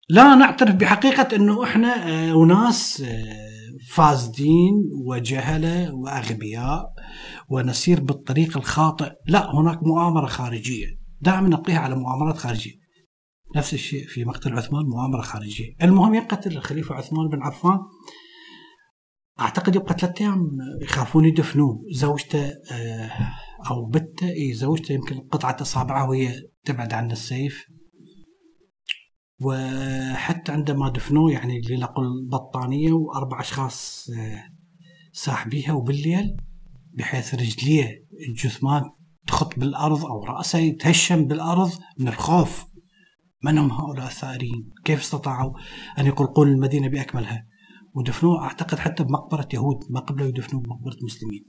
لا 0.08 0.34
نعترف 0.34 0.74
بحقيقة 0.74 1.36
إنه 1.36 1.64
إحنا 1.64 2.08
آه، 2.08 2.44
أناس 2.44 3.00
آه، 3.00 3.52
فاسدين 3.90 4.72
وجهلة 5.06 5.94
وأغبياء 5.94 6.84
ونسير 7.48 8.00
بالطريق 8.00 8.56
الخاطئ، 8.56 9.10
لا 9.26 9.54
هناك 9.54 9.78
مؤامرة 9.82 10.26
خارجية، 10.26 10.86
دائما 11.20 11.48
نقيها 11.48 11.78
على 11.78 11.94
مؤامرات 11.94 12.36
خارجية. 12.36 12.81
نفس 13.56 13.74
الشيء 13.74 14.06
في 14.06 14.24
مقتل 14.24 14.52
عثمان 14.58 14.84
مؤامرة 14.86 15.20
خارجية، 15.20 15.74
المهم 15.82 16.14
يقتل 16.14 16.56
الخليفة 16.56 16.94
عثمان 16.94 17.28
بن 17.28 17.42
عفان. 17.42 17.78
أعتقد 19.40 19.76
يبقى 19.76 19.96
ثلاثة 19.98 20.20
أيام 20.20 20.48
يخافون 20.82 21.24
يدفنوه. 21.24 21.82
زوجته 21.92 22.52
آه، 22.72 23.10
أو 23.70 23.86
بنته 23.86 24.28
إي 24.28 24.52
زوجته 24.52 24.92
يمكن 24.92 25.20
قطعه 25.20 25.56
إصابعها 25.60 26.08
وهي 26.08 26.34
تبعد 26.64 26.92
عن 26.92 27.10
السيف. 27.10 27.64
وحتى 29.40 30.52
عندما 30.52 30.88
دفنوه 30.88 31.32
يعني 31.32 31.60
لنقل 31.70 32.28
بطانية 32.28 32.92
وأربع 32.92 33.40
أشخاص 33.40 34.06
آه، 34.18 34.44
ساحبيها 35.12 35.72
وبالليل 35.72 36.36
بحيث 36.94 37.34
رجليه 37.34 38.04
الجثمان 38.28 38.82
تخط 39.26 39.58
بالأرض 39.58 40.04
أو 40.04 40.24
رأسه 40.24 40.58
يتهشم 40.58 41.24
بالأرض 41.24 41.70
من 41.98 42.08
الخوف. 42.08 42.71
من 43.44 43.58
هم 43.58 43.72
هؤلاء 43.72 44.06
الثائرين؟ 44.06 44.70
كيف 44.84 45.00
استطاعوا 45.00 45.52
أن 45.98 46.06
يقلقون 46.06 46.48
المدينة 46.48 46.88
بأكملها؟ 46.88 47.46
ودفنوه 47.94 48.42
أعتقد 48.44 48.78
حتى 48.78 49.04
بمقبرة 49.04 49.48
يهود 49.54 49.78
ما 49.90 50.00
قبلوا 50.00 50.28
يدفنوه 50.28 50.62
بمقبرة 50.62 50.96
مسلمين. 51.04 51.44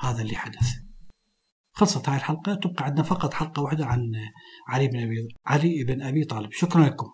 هذا 0.00 0.22
اللي 0.22 0.36
حدث. 0.36 0.74
خلصت 1.72 2.08
هاي 2.08 2.16
الحلقة. 2.16 2.54
تبقى 2.54 2.84
عندنا 2.84 3.02
فقط 3.02 3.34
حلقة 3.34 3.62
واحدة 3.62 3.86
عن 3.86 4.12
علي 4.68 4.88
بن 4.88 5.02
ابي 5.02 5.28
علي 5.46 5.84
بن 5.84 6.02
أبي 6.02 6.24
طالب. 6.24 6.52
شكرا 6.52 6.86
لكم. 6.86 7.06